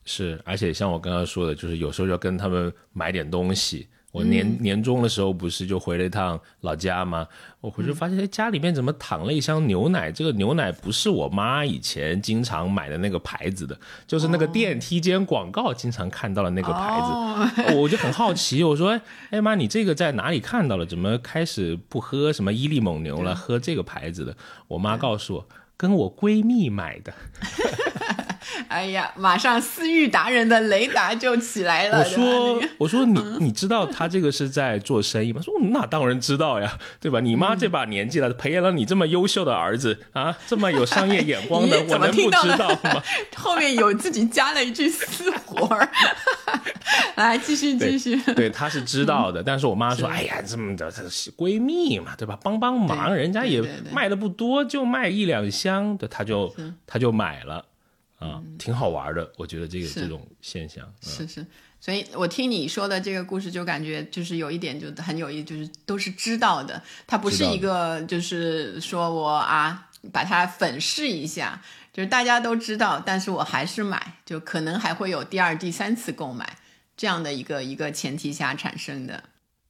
[0.05, 3.89] 是，而且像我刚刚说的，就是有时候要跟他们买点东西。
[4.11, 7.29] 我年年终的时候不是就回了一趟老家吗？
[7.61, 10.11] 我回去发现家里面怎么躺了一箱牛奶？
[10.11, 17.77] 这个牛奶不是我妈以前经常买的那个牌子的，就是那个电梯间广告经常看到的那个牌子。
[17.77, 20.87] 我就很好奇，我说：“哎妈，你这个在哪里看到了？
[20.87, 24.35] 怎么开始不喝什么伊利蒙牛了，喝这个牌子的？”
[24.69, 25.49] 我妈告诉我。
[25.79, 27.15] 跟我闺蜜买的，
[28.69, 31.99] 哎呀，马上私域达人的雷达就起来了。
[31.99, 35.41] 我说， 我说你 你知道他这个是在做生意吗？
[35.41, 37.21] 说那当然知道呀，对吧？
[37.21, 43.03] 你妈这把年纪了，培养了你这么优秀的儿子啊，这么有商业眼光的，我能不知道吗？
[43.37, 45.89] 后面有自己加了一句私活儿，
[47.17, 48.17] 来继续继续。
[48.35, 50.91] 对，他是知道的，但是我妈说，哎呀，这么的
[51.37, 52.39] 闺蜜嘛，对吧？
[52.43, 55.79] 帮帮忙，人家也卖的不多，就卖一两箱。
[55.99, 56.55] 的他就
[56.87, 57.65] 他就买了
[58.19, 61.47] 啊，挺好玩的，我觉得这个这种现象是是，
[61.81, 71.63] 所以我听你说的这个故事，就感觉就是有一点就很有意，就是都是知道的，它不是一个就是说我啊把它粉饰一下，
[71.93, 76.59] 就是大家都知道，但是我还是买，就可能还会有第二、第三次购买
[76.97, 79.23] 这样的一个一个前提下产生的。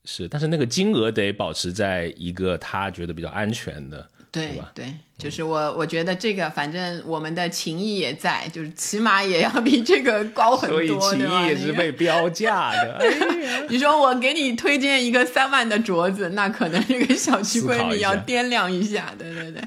[0.05, 4.09] 是，但是那个金额得保持在一个他觉得比较安全的。
[4.31, 13.03] 对对，就是我，我觉得这个反正我们的情谊也在，就是起码也要比这个高很多，所以情谊也是被标价的。
[13.69, 19.11] 你说我给你推荐一个三万的镯子，那可能这个小区闺蜜要掂量一下。
[19.17, 19.61] 对对对，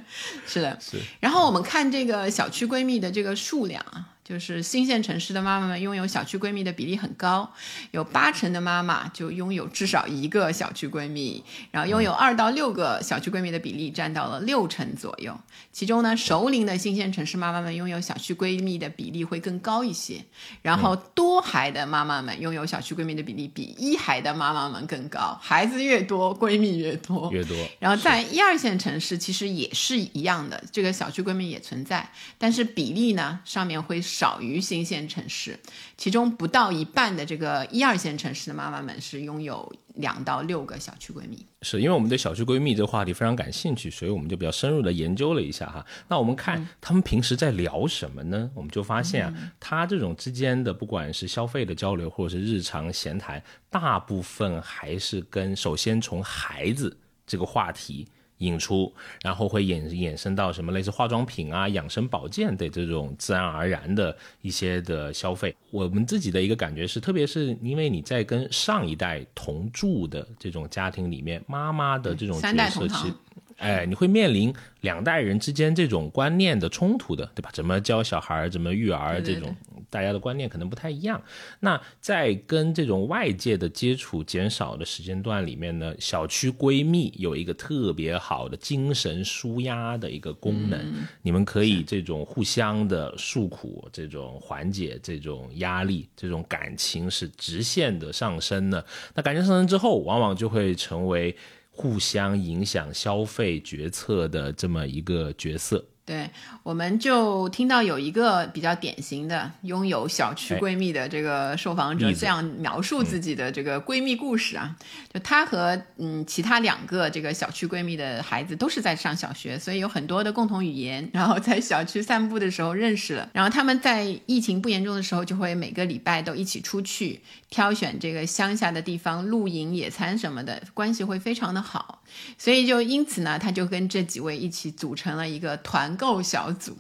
[0.47, 0.79] 是的。
[0.81, 0.97] 是。
[1.19, 4.11] 然后我们看这个小区闺蜜的这个数量啊。
[4.25, 7.53] 就是新县城市的妈妈们拥有小区闺蜜的比例很高，
[7.91, 11.43] 有八成的妈妈就拥有至少一个小区闺蜜，
[11.73, 15.37] 然后拥有二到六个小区闺蜜的比例占到了六成左右。
[15.73, 20.25] 其中呢，熟龄的新县城市妈妈们拥有小区闺蜜的比例会更高一些，
[20.63, 27.57] 然后多孩的妈妈们拥有小区闺蜜的比例比一孩的妈妈们更高，孩子越多，闺蜜越多，越多。
[27.81, 32.09] 然后在一二线城市其实也是一样的，这个小区闺蜜也存在，
[32.39, 34.01] 但是比例呢上面会。
[34.13, 35.59] 少于新县城市，
[35.97, 41.47] 其中不到一半的这个一二线城市的妈妈们是拥有两到六个小区闺蜜。
[41.63, 45.85] 是因为我们对小区闺蜜这个话题非常感兴趣，所以我们就比较深入的研究了一下哈。
[46.09, 48.51] 那我们看他们平时在聊什么呢？
[48.55, 56.95] 我们就发现啊，他这种之间的不管是消费的交流，或者是日常闲谈，大部分还是跟首先从孩子
[57.27, 58.07] 这个话题。
[58.43, 65.55] 引出，然后会衍衍生到什么类似化妆品啊、养生保健的这种自然而然的一些的消费。
[65.71, 73.15] 我们自己的一个感觉是，特别是因为你在跟上一代同住的这种家庭里面，妈妈的这种角色，其实。
[73.59, 77.51] 哎，你会面临两代人之间这种观念的冲突的，对吧？
[77.53, 79.55] 怎么教小孩，怎么育儿，这种
[79.93, 81.23] 大家的观念可能不太一样。
[81.61, 90.81] 那在跟这种外界的接触减少的时间段里面呢，小区闺蜜有一个特别好的精神舒压的一个功能，
[91.21, 98.83] 你们可以这种互相的诉苦，这种缓解这种压力，这种感情是直线的上升的。
[99.15, 101.37] 那感情上升之后，往往就会成为。
[101.75, 105.83] 互相影响消费决策的这么一个角色。
[106.05, 106.29] 对，
[106.65, 114.77] 我们就听到有一个比较典型的拥有小区闺蜜的这个受访者这样描述自己的这个闺蜜故事啊，
[115.15, 132.03] 就她和嗯其他两个这个小区闺蜜的孩子都是在上小学，所以有很多的共同语言，然后在小区散步的时候认识了，然后他们在疫情不严重的时候就会每个礼拜都一起出去挑选这个乡下的地方露营、野餐什么的，关系会非常的好，
[132.37, 135.92] 所以就因此呢，她就跟这几位一起组成了一个团。
[135.97, 136.77] 购小组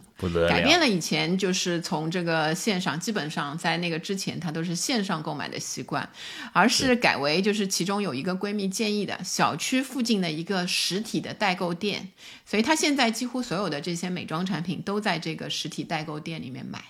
[0.48, 6.08] 改变了以前就是从这个线上，基本上在那个之前，她都是线上购买的习惯，
[6.52, 12.12] 而是改为就是其中有一个闺蜜建议的小区附近的一个实体的代购店，
[12.46, 16.80] 所以她现在几乎所有的这些美妆产品都在这个实体代购店里面买，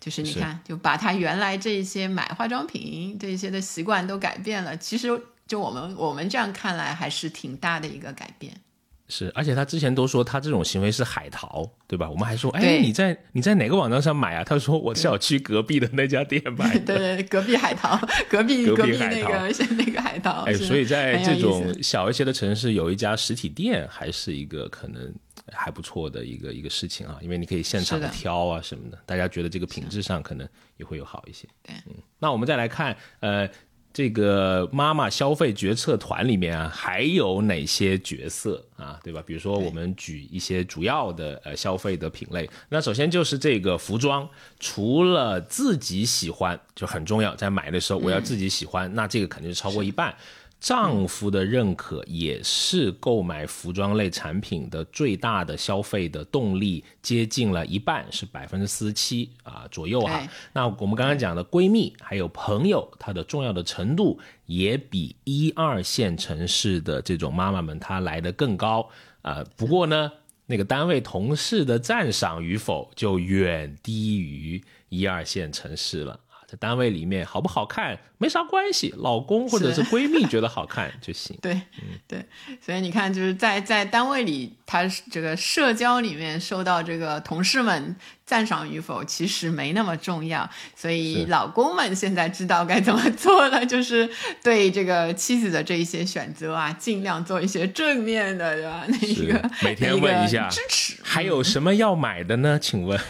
[0.00, 4.76] 就是你看，就把她原来这些买化妆品这些的习惯都改变了。
[4.76, 5.08] 其实
[5.46, 8.60] 就我们我们这样看来，还是挺大的一个改变。
[9.08, 12.08] 是，而且他之前都说他这种行为是海淘，对吧？
[12.10, 14.44] 我们还说，哎，你在你在哪个网站上买啊？
[14.44, 16.94] 他说我小区隔壁的那家店买的。
[16.94, 17.98] 对对，隔壁海淘，
[18.28, 20.42] 隔壁隔壁那个 那个海淘。
[20.42, 25.10] 哎，所以在这种小一些的城市，有一家实体店还是一个可能
[25.52, 30.46] 还不错的一个一个事情啊，因为你可以现场挑啊什么的，大家觉得这个品质上可能
[30.76, 31.48] 也会有好一些。
[31.62, 33.48] 对，嗯，那我们再来看，呃。
[33.90, 38.98] 这个妈妈消费决策团里面啊，还有哪些角色啊？
[39.02, 39.22] 对吧？
[39.26, 42.48] 比如说，我们举一些主要的呃消费的品类。
[42.70, 44.28] 那首先就是这个服装，
[44.58, 50.14] 除了自己喜欢就很重要，在买的时候我要自己喜欢，那这个肯定是超过一半。
[50.60, 60.28] 丈夫的认可也是购买服装类产品的最大的消费的动力，接近了一半，是百分之四十七啊左右哈。
[60.52, 68.88] 那我们刚刚讲的闺蜜还有朋友，它的重要的程度也比一二线城市的这种妈妈们她来的更高
[69.22, 69.44] 啊。
[69.56, 70.10] 不过呢，
[70.46, 76.18] 那个单位同事的赞赏与否就远低于一二线城市了。
[76.48, 81.38] 在单位里面好不好看没啥关系，老公或者是闺蜜觉得好看就行。
[81.40, 81.60] 对，
[82.06, 82.24] 对，
[82.60, 87.94] 所以你看，就是在在单位里，他这个社交里面受到这个同事们
[88.26, 90.50] 赞赏与否，其实没那么重要。
[90.74, 94.10] 所以老公们现在知道该怎么做了，就是
[94.42, 98.84] 对这个妻子的这一些选择啊，尽量做一些正面的，对吧？
[98.88, 102.58] 那一个每天问一下支持，还有什么要买的呢？
[102.58, 102.98] 请问。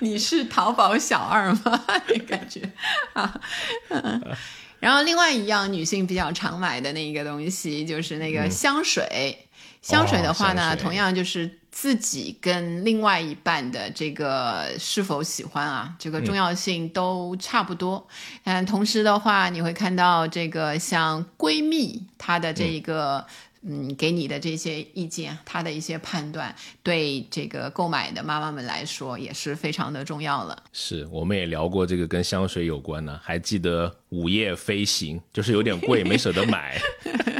[0.00, 1.82] 你是淘宝小二吗？
[2.28, 2.60] 感觉
[3.12, 3.40] 啊，
[4.80, 9.38] 然后另外一样女性比较常买的那一个东西就是那个香水。
[9.80, 18.06] 香水的话呢，同样就是自己跟另外一半的这个是否喜欢啊，这个重要性都差不多。
[18.44, 23.26] 嗯，同时的话，你会看到这个像闺蜜她的这一个。
[23.66, 30.62] 嗯，给你的这些意见，他的一些判断，对这个购买的妈妈们来说也是非常的重要了。
[30.72, 36.78] 是，我们也聊过这个跟香水有关的，还记得午夜飞行，就是有点贵，没舍得买，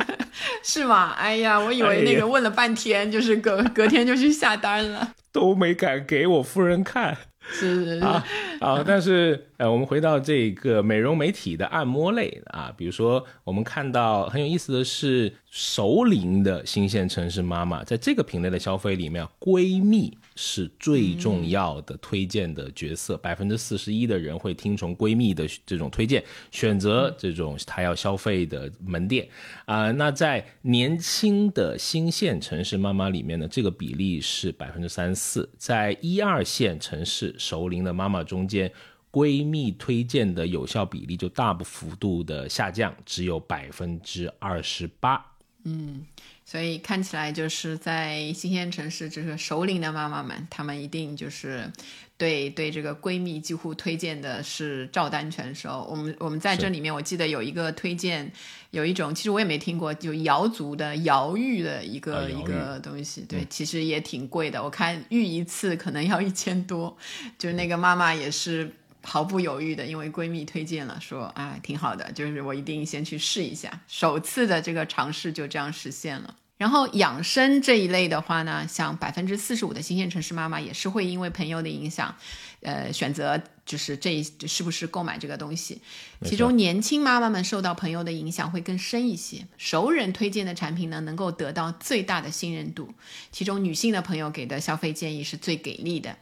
[0.64, 1.10] 是吗？
[1.10, 7.18] 哎呀，我以为那个问了半天，就是隔隔天就去下单了，都没敢给我夫人看。
[7.52, 8.24] 是是是啊，
[8.60, 20.16] 好，但是呃，我们回到这个美容美体的按摩类啊，比如说我们看到很有意思的是，熟龄的新县城市妈妈在这个品类的消费里面，闺蜜。
[20.36, 29.28] 是最重要的推荐的角色，百分之四十一的人会听从闺蜜的这种推荐，选择这种她要消费的门店
[29.64, 29.92] 啊。
[29.92, 38.70] 那在年轻的新线城市妈妈里面呢，这个比例是百分之三十四，在一二线城市熟龄的妈妈中间，
[39.12, 45.24] 闺蜜推荐的有效比例就大幅度的下降，只有百分之二十八。
[45.64, 46.04] 嗯。
[46.44, 51.72] 所以看起来就是在新鲜城市，这个首领的妈妈们，她们一定就是
[52.18, 55.86] 对对这个闺蜜几乎推荐的是照单全收。
[55.90, 58.30] 我们我们在这里面，我记得有一个推荐，
[58.70, 64.62] 有一种其实我也没听过，就瑶族的瑶玉的一个一个东西，对，其实也挺贵的。
[64.62, 66.94] 我看浴一次可能要一千多，
[67.38, 68.70] 就是那个妈妈也是
[69.04, 73.80] 毫不犹豫的，因为闺蜜推荐了，说啊挺好的，就是我一定先去试一下。
[73.86, 76.34] 首次的这个尝试就这样实现了。
[76.56, 82.14] 然后养生这一类的话呢，像百分之四十五的新鲜城市妈妈也是会因为朋友的影响，
[82.62, 85.80] 呃，选择就是这是不是购买这个东西。
[86.24, 92.88] 其中年轻妈妈们受到朋友的影响会更深一些，熟人推荐的产品呢，能够得到最大的信任度。
[93.30, 96.16] 其中女性的朋友给的消费建议是最给力的。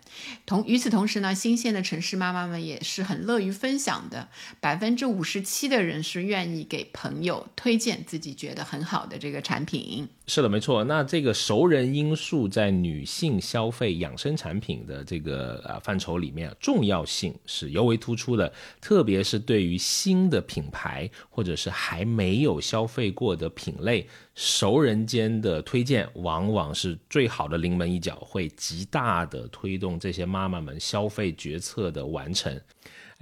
[0.45, 4.28] 同与此同时呢，新鲜的城市妈妈们也是很乐于分享的，
[4.61, 10.09] 百分之五十七的人是愿意给朋友推荐自己觉得很好的这个产品。
[10.26, 10.82] 是的，没错。
[10.84, 18.53] 那这个熟人因素在女性消费养生产品的这个啊范畴里面，重要性是尤为突出的。
[18.80, 32.61] 特别是对于新的品牌或者是还没有消费过的品类，熟人间的推荐往往是最好的临门一脚，会极大的推动这些妈妈们消费决策的完成。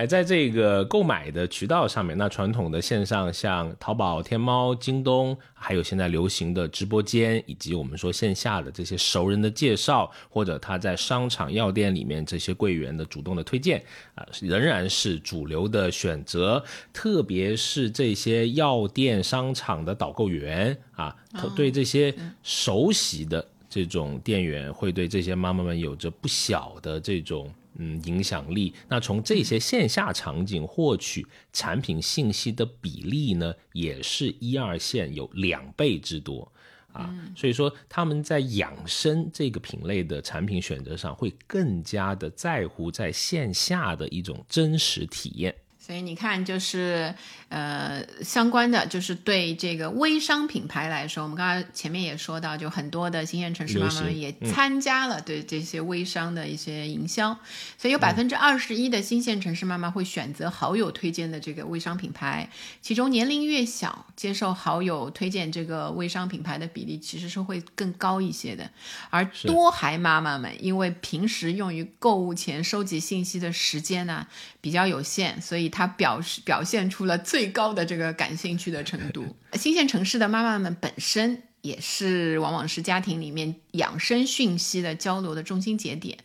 [0.00, 13.84] 哎，在这个购买的渠道上面，那传统的线上像淘宝、天猫、京东，还有现在流行的直播间，以及我们说线下的这些熟人的介绍，或者他在商场、药店里面这些柜员的主动的推荐
[14.14, 16.64] 啊，仍然是主流的选择。
[16.94, 21.14] 特别是这些药店、商场的导购员啊，
[21.54, 27.52] 对这些熟悉的这种店员，会对这些妈妈们有着不小的这种。
[27.82, 28.74] 嗯，影响力。
[28.88, 36.52] 那从这些线下场景获取产品信息的比例呢，也是一二线有两倍之多
[36.92, 37.10] 啊。
[37.34, 45.54] 所以说，他们在养生这个品类的产品选择上，会更加的在乎在线下的一种真实体验。
[45.90, 47.12] 所以你看，就是
[47.48, 57.36] 呃，相关的就是对这个微商品牌来说，我们刚刚前面也说到，就很多的新鲜城市妈妈们也参加了对这些微商的一些营销，
[57.76, 62.48] 所以有百分之二十一的新鲜城市妈妈会选择好友推荐的这个微商品牌，
[62.80, 68.70] 其中年龄越小，接受好友推荐这个微商品牌的比例其实是会更高一些的，
[69.10, 74.28] 而多孩妈妈们因为平时用于购物前收集信息的时间呢
[74.60, 75.70] 比较有限，所以。
[75.70, 79.36] 他表示表现出了最高的这个感兴趣的程度。
[79.54, 81.42] 新鲜城市的妈妈们本身。
[81.62, 86.18] 也是往往是家庭里面养生讯息的交流的中心节点。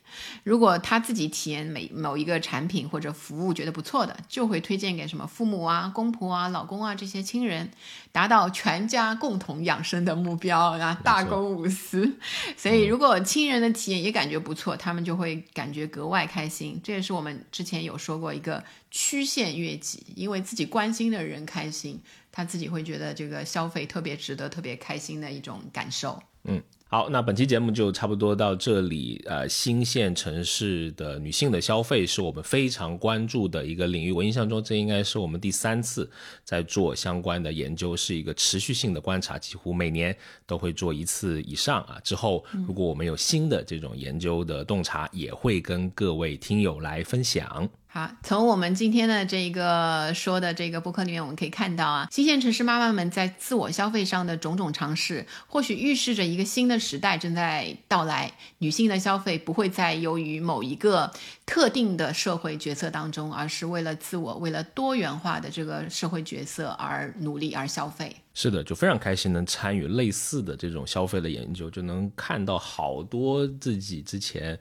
[0.43, 7.69] 如果他自己体验每某一个产品或者服务觉得不错的，就会推荐给什么父母啊、公婆啊、老公啊这些亲人，
[8.13, 12.17] 达到全家共同养生的目标啊，大公无私。
[12.55, 16.79] 所以，如果亲人的体验也感觉不错，他们就会感觉格外开心。
[16.81, 21.99] 这也是我们之前有说过一个曲线越级，因为自己关心的人开心。
[22.35, 26.21] 他自己会觉得这个消费特别值得、特别开心的一种感受。
[26.43, 26.61] 嗯。
[26.95, 29.21] 好，那本期节目就差不多到这里。
[29.25, 34.13] 呃，新县城市的女性的消费是我们非常关注的一个领域。
[34.13, 36.09] 我印象中，这应该是我们第三次
[36.45, 40.15] 在做相关的研究，是一个持续性的观察，几乎每年
[40.45, 41.99] 都会做一次以上啊。
[42.01, 47.69] 之后，如果我们有新的这种研究的洞察，也会跟各位听友来分享。
[47.87, 58.31] 好，从我们今天的这个说的这个播客里面，我们可以看到啊，新县城市妈妈们在自我消费上的种种尝试，或许预示着一个新的时代正在到来。
[58.59, 61.11] 女性的消费不会再由于某一个
[61.45, 68.15] 特定的社会角色当中，而是为了自我、为了多元化的这个社会角色而努力而消费。
[68.33, 74.57] 是的，就非常开心能参与类似的这种消费的研究，就能看到好多自己之前。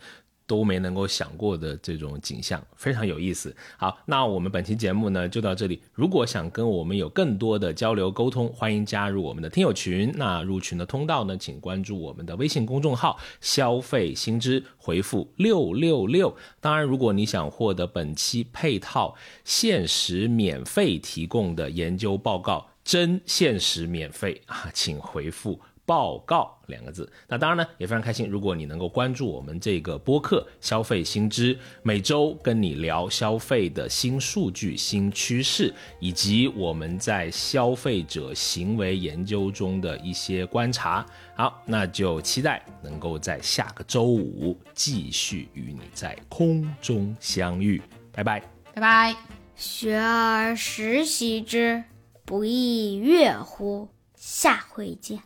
[0.47, 3.55] 都没能够想过的这种景象，非常有意思。
[3.77, 5.81] 好，那我们本期节目呢就到这里。
[5.93, 10.13] 如果想跟我们有更多的交流沟通，欢迎加入我们的听友群。
[10.17, 16.37] 那入群的通道呢，请关注我们的微信公众号“消费新知”，回复六六六。
[16.61, 19.15] 当然，如果你想获得本期配套
[19.45, 25.59] 限时免费提供的研究报告，真限时免费啊，请回复。
[25.87, 28.29] 报告两个字，那当然呢，也非常开心。
[28.29, 41.05] 如果你能够关注我们这个播客《消费新知》，每周跟你聊消费的新数据、新趋势，以及我们在消费者行为研究中的一些观察。
[41.37, 47.83] 好，那就期待能够在下个周五继续与你在空中相遇。
[48.11, 48.41] 拜拜，
[48.73, 49.17] 拜拜。
[49.55, 51.85] 学而时习之，
[52.25, 53.89] 不亦说乎？
[54.17, 55.25] 下回见。